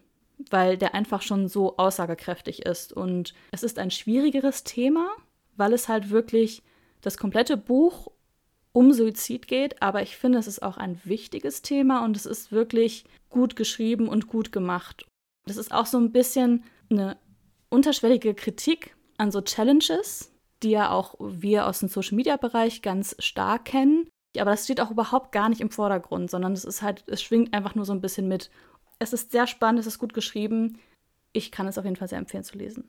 weil 0.50 0.76
der 0.78 0.94
einfach 0.94 1.22
schon 1.22 1.48
so 1.48 1.76
aussagekräftig 1.76 2.64
ist. 2.64 2.92
Und 2.92 3.34
es 3.50 3.62
ist 3.62 3.78
ein 3.78 3.90
schwierigeres 3.90 4.64
Thema, 4.64 5.08
weil 5.56 5.72
es 5.72 5.88
halt 5.88 6.10
wirklich 6.10 6.62
das 7.00 7.16
komplette 7.16 7.56
Buch 7.56 8.10
um 8.72 8.92
Suizid 8.92 9.48
geht, 9.48 9.82
aber 9.82 10.02
ich 10.02 10.16
finde, 10.16 10.38
es 10.38 10.46
ist 10.46 10.62
auch 10.62 10.76
ein 10.76 11.00
wichtiges 11.04 11.62
Thema 11.62 12.04
und 12.04 12.16
es 12.16 12.26
ist 12.26 12.52
wirklich 12.52 13.04
gut 13.28 13.56
geschrieben 13.56 14.08
und 14.08 14.28
gut 14.28 14.52
gemacht. 14.52 15.06
Das 15.46 15.56
ist 15.56 15.72
auch 15.72 15.86
so 15.86 15.98
ein 15.98 16.12
bisschen 16.12 16.62
eine 16.90 17.16
unterschwellige 17.70 18.34
Kritik 18.34 18.94
an 19.16 19.30
so 19.30 19.40
Challenges, 19.40 20.32
die 20.62 20.70
ja 20.70 20.90
auch 20.90 21.14
wir 21.18 21.66
aus 21.66 21.80
dem 21.80 21.88
Social-Media-Bereich 21.88 22.82
ganz 22.82 23.16
stark 23.18 23.66
kennen. 23.66 24.08
Aber 24.38 24.50
das 24.50 24.64
steht 24.64 24.80
auch 24.80 24.90
überhaupt 24.90 25.32
gar 25.32 25.48
nicht 25.48 25.60
im 25.60 25.70
Vordergrund, 25.70 26.30
sondern 26.30 26.52
es 26.52 26.64
ist 26.64 26.82
halt, 26.82 27.04
es 27.08 27.22
schwingt 27.22 27.54
einfach 27.54 27.74
nur 27.74 27.84
so 27.84 27.92
ein 27.92 28.00
bisschen 28.00 28.28
mit. 28.28 28.50
Es 28.98 29.12
ist 29.12 29.32
sehr 29.32 29.46
spannend, 29.46 29.80
es 29.80 29.86
ist 29.86 29.98
gut 29.98 30.14
geschrieben. 30.14 30.78
Ich 31.32 31.52
kann 31.52 31.66
es 31.66 31.78
auf 31.78 31.84
jeden 31.84 31.96
Fall 31.96 32.08
sehr 32.08 32.18
empfehlen 32.18 32.44
zu 32.44 32.58
lesen. 32.58 32.88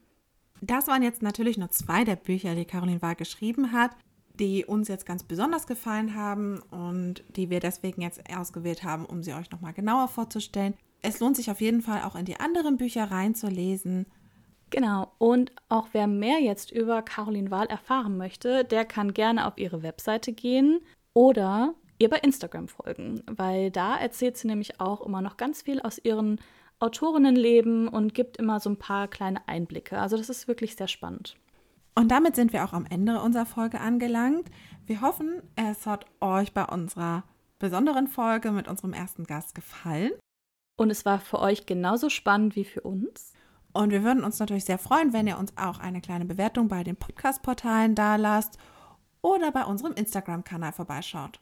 Das 0.62 0.88
waren 0.88 1.04
jetzt 1.04 1.22
natürlich 1.22 1.58
nur 1.58 1.70
zwei 1.70 2.04
der 2.04 2.16
Bücher, 2.16 2.56
die 2.56 2.66
Caroline 2.66 3.02
Wahl 3.02 3.16
geschrieben 3.16 3.72
hat, 3.72 3.92
die 4.40 4.66
uns 4.66 4.88
jetzt 4.88 5.06
ganz 5.06 5.24
besonders 5.24 5.68
gefallen 5.68 6.16
haben 6.16 6.60
und 6.72 7.24
die 7.36 7.50
wir 7.50 7.60
deswegen 7.60 8.02
jetzt 8.02 8.22
ausgewählt 8.30 8.84
haben, 8.84 9.06
um 9.06 9.24
sie 9.24 9.34
euch 9.34 9.52
nochmal 9.52 9.74
genauer 9.74 10.08
vorzustellen. 10.08 10.74
Es 11.02 11.20
lohnt 11.20 11.38
sich 11.38 11.50
auf 11.50 11.62
jeden 11.62 11.82
Fall 11.82 12.04
auch 12.04 12.16
in 12.16 12.26
die 12.26 12.40
anderen 12.40 12.78
Bücher 12.78 13.06
reinzulesen. 13.06 14.06
Genau, 14.70 15.12
und 15.18 15.52
auch 15.68 15.90
wer 15.94 16.08
mehr 16.08 16.40
jetzt 16.40 16.72
über 16.72 17.02
Caroline 17.02 17.52
Wahl 17.52 17.68
erfahren 17.68 18.18
möchte, 18.18 18.66
der 18.66 18.86
kann 18.86 19.14
gerne 19.14 19.48
auf 19.48 19.58
ihre 19.58 19.82
Webseite 19.82 20.32
gehen 20.34 20.80
oder 21.14 21.74
ihr 22.00 22.10
bei 22.10 22.18
Instagram 22.18 22.68
folgen, 22.68 23.22
weil 23.28 23.70
da 23.70 23.96
erzählt 23.96 24.38
sie 24.38 24.48
nämlich 24.48 24.80
auch 24.80 25.02
immer 25.02 25.22
noch 25.22 25.38
ganz 25.38 25.62
viel 25.62 25.82
aus 25.82 26.00
ihren 26.04 26.40
Autorinnenleben 26.80 27.88
und 27.90 28.14
gibt 28.14 28.38
immer 28.38 28.60
so 28.60 28.70
ein 28.70 28.78
paar 28.78 29.08
kleine 29.08 29.48
Einblicke. 29.48 30.00
Also 30.00 30.18
das 30.18 30.30
ist 30.30 30.48
wirklich 30.48 30.76
sehr 30.76 30.88
spannend. 30.88 31.36
Und 31.96 32.10
damit 32.10 32.36
sind 32.36 32.54
wir 32.54 32.64
auch 32.64 32.72
am 32.72 32.86
Ende 32.86 33.20
unserer 33.20 33.46
Folge 33.46 33.82
angelangt. 33.82 34.50
Wir 34.86 35.02
hoffen, 35.02 35.42
es 35.56 35.86
hat 35.86 36.06
euch 36.22 36.54
bei 36.54 36.64
unserer 36.64 37.24
besonderen 37.60 38.08
Folge 38.08 38.52
mit 38.52 38.70
unserem 38.70 38.94
ersten 38.94 39.26
Gast 39.26 39.54
gefallen. 39.54 40.14
Und 40.78 40.92
es 40.92 41.04
war 41.04 41.20
für 41.20 41.40
euch 41.40 41.66
genauso 41.66 42.10
spannend 42.10 42.56
wie 42.56 42.64
für 42.64 42.82
uns. 42.82 43.34
Und 43.74 43.92
wir 43.92 44.04
würden 44.04 44.24
uns 44.24 44.40
natürlich 44.40 44.64
sehr 44.64 44.80
freuen, 44.80 45.12
wenn 45.12 45.28
ihr 45.28 45.38
uns 45.38 45.56
auch 45.58 45.80
eine 45.80 46.00
kleine 46.00 46.24
Bewertung 46.24 46.70
bei 46.70 46.86
den 46.86 46.96
Podcast-Portalen 46.96 47.96
dalasst 47.96 48.58
oder 49.22 49.52
bei 49.52 49.66
unserem 49.66 49.94
Instagram-Kanal 49.94 50.72
vorbeischaut. 50.72 51.42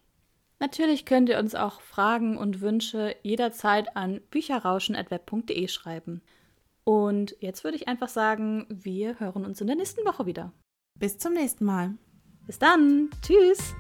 Natürlich 0.60 1.06
könnt 1.06 1.30
ihr 1.30 1.38
uns 1.38 1.54
auch 1.56 1.82
Fragen 1.82 2.38
und 2.38 2.62
Wünsche 2.62 3.16
jederzeit 3.22 3.96
an 3.96 4.22
bücherrauschen.web.de 4.32 5.68
schreiben. 5.68 6.22
Und 6.84 7.36
jetzt 7.40 7.64
würde 7.64 7.78
ich 7.78 7.88
einfach 7.88 8.10
sagen, 8.10 8.66
wir 8.70 9.20
hören 9.20 9.46
uns 9.46 9.62
in 9.62 9.68
der 9.68 9.76
nächsten 9.76 10.06
Woche 10.06 10.26
wieder. 10.26 10.54
Bis 10.98 11.18
zum 11.18 11.34
nächsten 11.34 11.66
Mal. 11.66 11.96
Bis 12.46 12.60
dann. 12.60 13.10
Tschüss. 13.22 13.76